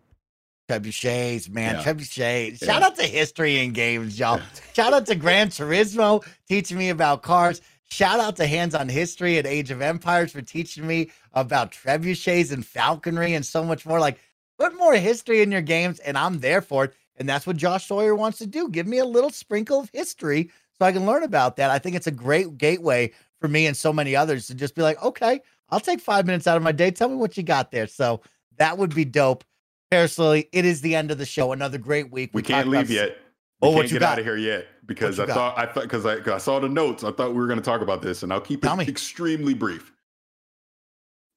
[0.70, 1.74] Trebuchets, man.
[1.74, 1.82] Yeah.
[1.82, 2.62] Trebuchets.
[2.62, 2.66] Yeah.
[2.68, 4.40] Shout out to history in games, y'all.
[4.72, 7.60] Shout out to Gran Turismo teaching me about cars.
[7.92, 12.50] Shout out to Hands on History and Age of Empires for teaching me about trebuchets
[12.50, 14.00] and falconry and so much more.
[14.00, 14.18] Like,
[14.58, 16.94] put more history in your games, and I'm there for it.
[17.16, 18.70] And that's what Josh Sawyer wants to do.
[18.70, 21.70] Give me a little sprinkle of history so I can learn about that.
[21.70, 23.12] I think it's a great gateway
[23.42, 26.46] for me and so many others to just be like, okay, I'll take five minutes
[26.46, 26.92] out of my day.
[26.92, 27.86] Tell me what you got there.
[27.86, 28.22] So
[28.56, 29.44] that would be dope.
[29.90, 31.52] Parris Lilly, it is the end of the show.
[31.52, 32.30] Another great week.
[32.32, 33.18] We, talked can't leave yet.
[33.62, 34.12] We Oh, can't what you get got?
[34.14, 35.34] out of here yet because I got?
[35.34, 37.04] thought I thought because I, I saw the notes.
[37.04, 38.88] I thought we were going to talk about this, and I'll keep Tell it me.
[38.88, 39.92] extremely brief.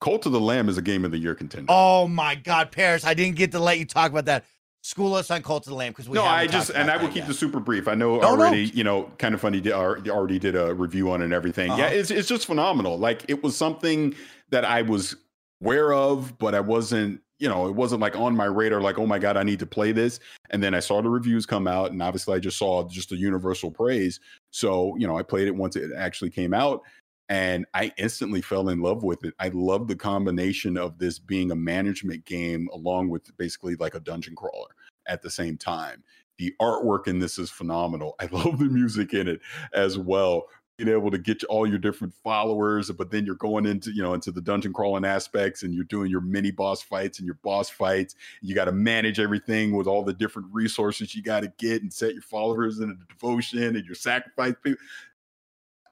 [0.02, 1.68] Cult of the Lamb is a game of the year contender.
[1.70, 3.06] Oh my God, Parris!
[3.06, 4.44] I didn't get to let you talk about that.
[4.82, 7.08] School us on Cult of the Lamb because we no, I just and I will
[7.08, 7.28] keep yet.
[7.28, 7.88] this super brief.
[7.88, 8.28] I know No, no.
[8.44, 9.62] already, you know, kind of funny.
[9.72, 11.72] Already already did a review on it and everything.
[11.72, 11.82] Uh-huh.
[11.82, 12.98] Yeah, it's it's just phenomenal.
[13.00, 14.14] Like it was something
[14.50, 15.16] that I was
[15.62, 17.22] aware of, but I wasn't.
[17.40, 18.82] You know, it wasn't like on my radar.
[18.82, 20.20] Like, oh my god, I need to play this.
[20.52, 23.18] And then I saw the reviews come out, and obviously I just saw just the
[23.18, 24.20] universal praise.
[24.52, 26.82] So you know, I played it once it actually came out,
[27.30, 29.34] and I instantly fell in love with it.
[29.40, 34.00] I love the combination of this being a management game along with basically like a
[34.00, 34.70] dungeon crawler
[35.08, 36.04] at the same time.
[36.38, 38.16] The artwork in this is phenomenal.
[38.20, 39.42] I love the music in it
[39.74, 40.48] as well.
[40.78, 44.14] Being able to get all your different followers, but then you're going into you know
[44.14, 47.70] into the dungeon crawling aspects, and you're doing your mini boss fights and your boss
[47.70, 48.16] fights.
[48.42, 51.94] You got to manage everything with all the different resources you got to get and
[51.94, 54.54] set your followers in a devotion and your sacrifice.
[54.62, 54.84] people.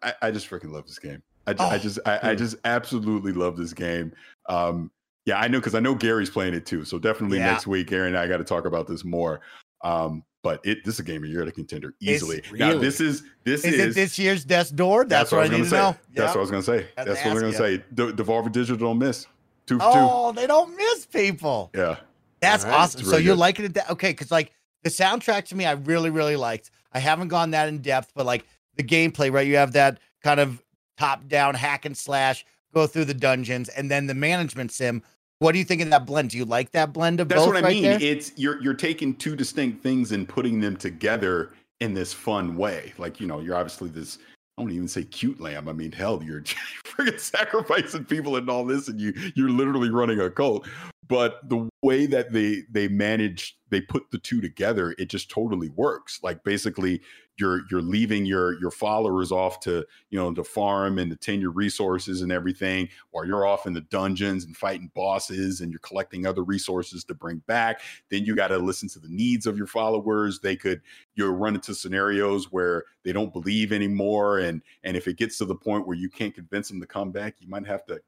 [0.01, 1.23] I, I just freaking love this game.
[1.47, 1.77] I, ju- I Oh.
[1.77, 4.11] just I, I just absolutely love this game.
[4.49, 4.91] Um,
[5.25, 6.83] yeah, I know because I know Gary's playing it too.
[6.83, 7.45] So definitely Yeah.
[7.53, 9.39] next week, Gary and I got to talk about this more.
[9.81, 12.43] Um, but it this is a game of year to contender easily.
[12.53, 15.05] Now this is this Is, is, it this year's Death Door?
[15.05, 15.77] That's, what I, was need gonna say.
[15.77, 15.95] know.
[16.13, 16.25] That's Yeah.
[16.27, 16.87] what I was gonna say.
[16.97, 17.83] Had That's what I'm gonna ask say.
[17.93, 19.25] De- Devolver Digital don't miss.
[19.65, 21.71] Two for Oh, they don't miss people.
[21.73, 21.95] Yeah.
[22.41, 22.79] That's All right.
[22.81, 22.99] awesome.
[22.99, 23.39] It's so really you're good.
[23.39, 23.73] liking it?
[23.75, 24.51] That, okay, because like
[24.83, 26.69] the soundtrack to me, I really, really liked.
[26.91, 29.47] I haven't gone that in depth, but like the gameplay, right?
[29.47, 30.61] You have that kind of
[30.97, 35.01] top down hack and slash, go through the dungeons, and then the management sim.
[35.39, 36.29] What do you think of that blend?
[36.29, 37.53] Do you like that blend of That's both?
[37.53, 37.83] That's what I right mean.
[37.83, 38.01] there?
[38.01, 42.93] It's you're you're taking two distinct things and putting them together in this fun way.
[42.97, 44.19] Like, you know, you're obviously this
[44.57, 45.67] I don't even say cute lamb.
[45.67, 46.41] I mean, hell, you're
[46.85, 50.67] freaking sacrificing people and all this, and you you're literally running a cult.
[51.07, 55.69] But the way that they they manage, they put the two together, it just totally
[55.69, 56.19] works.
[56.21, 57.01] Like basically,
[57.37, 61.41] you're you're leaving your your followers off to you know to farm and to tend
[61.41, 65.79] your resources and everything, while you're off in the dungeons and fighting bosses, and you're
[65.79, 67.81] collecting other resources to bring back.
[68.09, 70.39] Then you got to listen to the needs of your followers.
[70.39, 70.81] They could
[71.15, 75.45] you'll run into scenarios where they don't believe anymore and and if it gets to
[75.45, 77.99] the point where you can't convince them to come back you might have to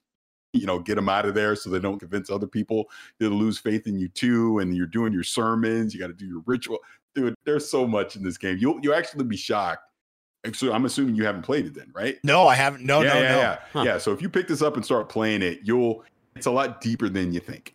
[0.54, 2.86] you know get them out of there so they don't convince other people
[3.20, 6.26] to lose faith in you too and you're doing your sermons you got to do
[6.26, 6.80] your ritual
[7.14, 9.84] dude there's so much in this game you'll you'll actually be shocked
[10.44, 12.86] And so i'm assuming you haven't played it then right no, I haven't.
[12.86, 13.38] No, yeah, no, yeah, no.
[13.38, 13.60] yeah.
[13.74, 13.84] Huh.
[13.84, 16.04] yeah so if you pick this up and start playing it you'll
[16.36, 17.74] it's a lot deeper than you think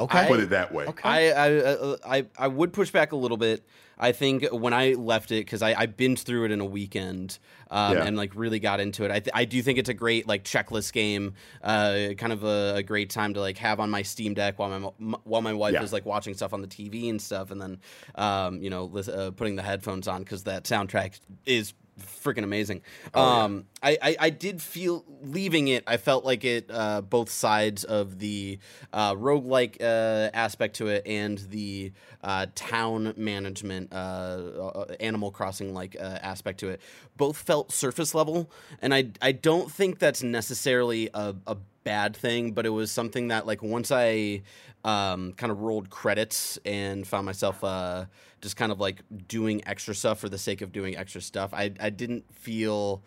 [0.00, 0.20] Okay.
[0.20, 1.08] I, put it that way okay.
[1.08, 3.62] I, I uh, I I would push back a little bit.
[4.02, 7.38] I think when I left it, because I, I binged through it in a weekend
[7.70, 8.04] um, Yeah.
[8.06, 9.10] and like really got into it.
[9.10, 12.76] I, th- I do think it's a great like checklist game, uh, kind of a,
[12.76, 15.52] a great time to like have on my Steam Deck while my m- while my
[15.52, 15.82] wife Yeah.
[15.82, 17.78] is like watching stuff on the TV and stuff, and then
[18.14, 22.82] um, you know uh, putting the headphones on because that soundtrack is freaking amazing.
[23.14, 23.44] Oh, yeah.
[23.44, 25.84] um, I, I I did feel leaving it.
[25.86, 28.58] I felt like it uh, both sides of the
[28.92, 35.72] uh, roguelike uh, aspect to it and the uh, town management, uh, uh, Animal Crossing
[35.74, 36.80] like uh, aspect to it,
[37.16, 38.50] both felt surface level,
[38.82, 43.28] and I I don't think that's necessarily a, a bad thing, but it was something
[43.28, 44.42] that like once I
[44.84, 48.06] um, kind of rolled credits and found myself uh,
[48.40, 51.72] just kind of like doing extra stuff for the sake of doing extra stuff, I
[51.80, 53.02] I didn't feel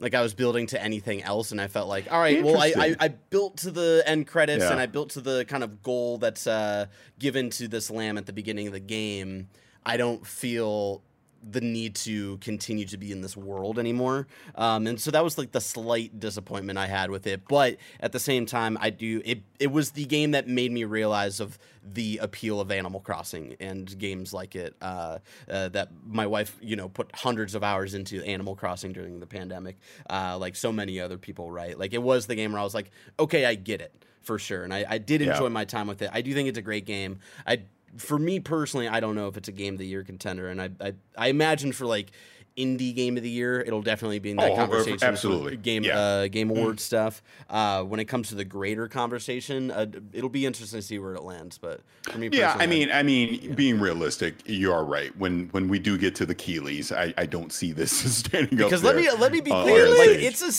[0.00, 2.72] like I was building to anything else, and I felt like, all right, well, I,
[2.76, 4.70] I, I built to the end credits, Yeah.
[4.70, 6.86] and I built to the kind of goal that's uh,
[7.18, 9.48] given to this lamb at the beginning of the game.
[9.84, 11.02] I don't feel
[11.42, 15.38] the need to continue to be in this world anymore, um, and so that was
[15.38, 17.42] like the slight disappointment I had with it.
[17.48, 19.42] But at the same time, I do it.
[19.58, 23.98] It was the game that made me realize of the appeal of Animal Crossing and
[23.98, 24.74] games like it.
[24.82, 25.18] Uh,
[25.50, 29.26] uh, that my wife, you know, put hundreds of hours into Animal Crossing during the
[29.26, 29.76] pandemic,
[30.10, 31.50] uh, like so many other people.
[31.50, 31.78] Right?
[31.78, 34.64] Like it was the game where I was like, okay, I get it for sure,
[34.64, 35.32] and I, I did Yeah.
[35.32, 36.10] enjoy my time with it.
[36.12, 37.20] I do think it's a great game.
[37.46, 37.62] I,
[37.96, 40.60] for me personally, I don't know if it's a game of the year contender, and
[40.60, 42.10] I, I, I imagine for like
[42.56, 44.98] indie game of the year, it'll definitely be in that Oh, conversation.
[45.06, 45.56] absolutely.
[45.56, 45.96] game Yeah.
[45.96, 47.22] uh, game award stuff.
[47.48, 51.14] Uh, when it comes to the greater conversation, uh, it'll be interesting to see where
[51.14, 51.56] it lands.
[51.56, 55.16] But for me, Yeah, I mean, I mean, being realistic, you are right.
[55.16, 58.66] When when we do get to the Keighleys, I, I don't see this standing up
[58.70, 60.50] because let me let me be on clear like it's a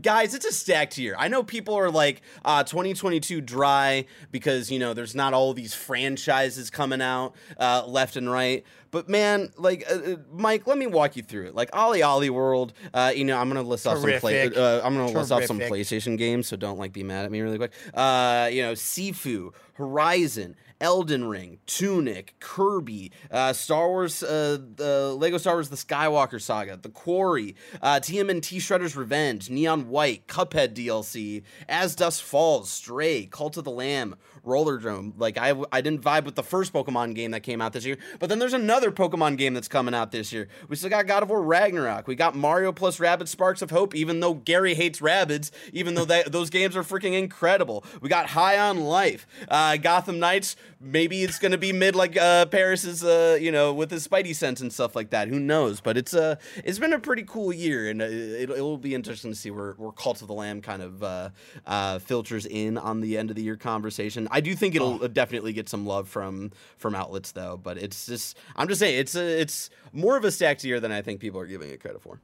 [0.00, 1.14] guys it's a stacked year.
[1.18, 5.74] I know people are like uh 2022 dry because you know there's not all these
[5.74, 8.64] franchises coming out uh left and right.
[8.90, 11.54] But man like uh, uh, mike let me walk you through it.
[11.54, 15.12] Like OlliOlli World uh you know i'm gonna list off some play, uh, i'm gonna
[15.12, 17.72] list off some playstation games so don't like be mad at me really quick.
[17.94, 25.38] Uh you know sifu horizon Elden Ring, Tunic, Kirby, uh, Star Wars, uh, the Lego
[25.38, 31.42] Star Wars: The Skywalker Saga, The Quarry, uh, TMNT Shredder's Revenge, Neon White, Cuphead DLC,
[31.68, 35.12] As Dusk Falls, Stray, Cult of the Lamb, Rollerdrome.
[35.18, 37.98] Like I, I didn't vibe with the first Pokemon game that came out this year,
[38.18, 40.48] but then there's another Pokemon game that's coming out this year.
[40.68, 42.06] We still got God of War Ragnarok.
[42.06, 43.94] We got Mario plus Rabbids Sparks of Hope.
[43.94, 47.84] Even though Gary hates Rabbids, even though that, those games are freaking incredible.
[48.00, 50.56] We got High on Life, uh, Gotham Knights.
[50.80, 54.60] Maybe it's gonna be mid like uh, Parris's, uh, you know, with his Spidey sense
[54.60, 55.28] and stuff like that.
[55.28, 55.80] Who knows?
[55.80, 59.30] But it's uh, it's been a pretty cool year, and uh, it, it'll be interesting
[59.30, 61.30] to see where, where Cult of the Lamb kind of uh,
[61.66, 64.28] uh, filters in on the end of the year conversation.
[64.30, 68.36] I do think it'll definitely get some love from from outlets though, but it's just
[68.56, 71.40] I'm just saying it's a, it's more of a stacked year than I think people
[71.40, 72.20] are giving it credit for.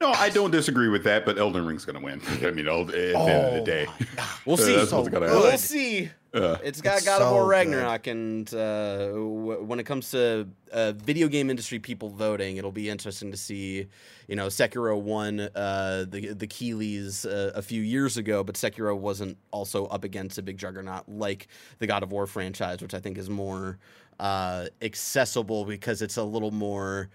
[0.00, 2.22] No, I don't disagree with that, but Elden Ring's gonna win.
[2.42, 3.86] I mean, at the end of the Oh day.
[4.46, 4.76] We'll Uh, see.
[4.76, 5.58] that's what's gonna we'll happen.
[5.58, 6.10] see.
[6.32, 7.50] Uh, It's got It's God of War so good.
[7.50, 12.72] Ragnarok, and uh, w- when it comes to uh, video game industry people voting, it'll
[12.72, 13.88] be interesting to see.
[14.26, 18.96] You know, Sekiro won uh, the the Keighleys uh, a few years ago, but Sekiro
[18.96, 21.48] wasn't also up against a big juggernaut like
[21.78, 23.78] the God of War franchise, which I think is more
[24.18, 27.10] uh, accessible because it's a little more.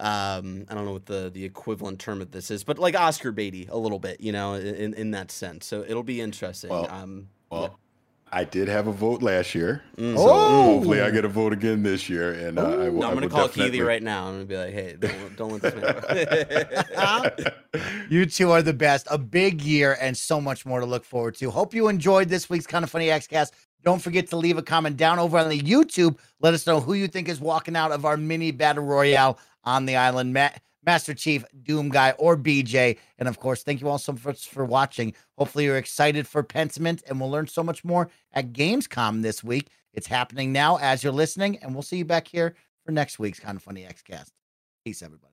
[0.00, 3.32] Um, I don't know what the, the equivalent term of this is, but like Oscar
[3.32, 5.66] baity a little bit, you know, in, in that sense.
[5.66, 6.70] So it'll be interesting.
[6.70, 7.78] Well, um, well,
[8.32, 10.16] I did have a vote last year, Mm.
[10.16, 10.64] so Oh!
[10.74, 12.32] hopefully I get a vote again this year.
[12.32, 14.26] And uh, I will, No, I I'm gonna call definitely- Keighley right now.
[14.28, 17.50] I'm gonna be like, hey, don't, don't let this man go.
[18.10, 19.06] You two are the best.
[19.10, 21.50] A big year and so much more to look forward to.
[21.50, 23.50] Hope you enjoyed this week's Kind of Funny Xcast.
[23.84, 26.18] Don't forget to leave a comment down over on the YouTube.
[26.40, 29.86] Let us know who you think is walking out of our mini battle royale on
[29.86, 30.34] the island.
[30.34, 30.50] Ma-
[30.84, 32.98] Master Chief, Doom Guy, or BJ.
[33.18, 35.14] And of course, thank you all so much for watching.
[35.36, 39.68] Hopefully, you're excited for Pentiment, and we'll learn so much more at Gamescom this week.
[39.92, 42.54] It's happening now as you're listening, and we'll see you back here
[42.84, 44.30] for next week's Kind of Funny Xcast.
[44.84, 45.29] Peace, everybody.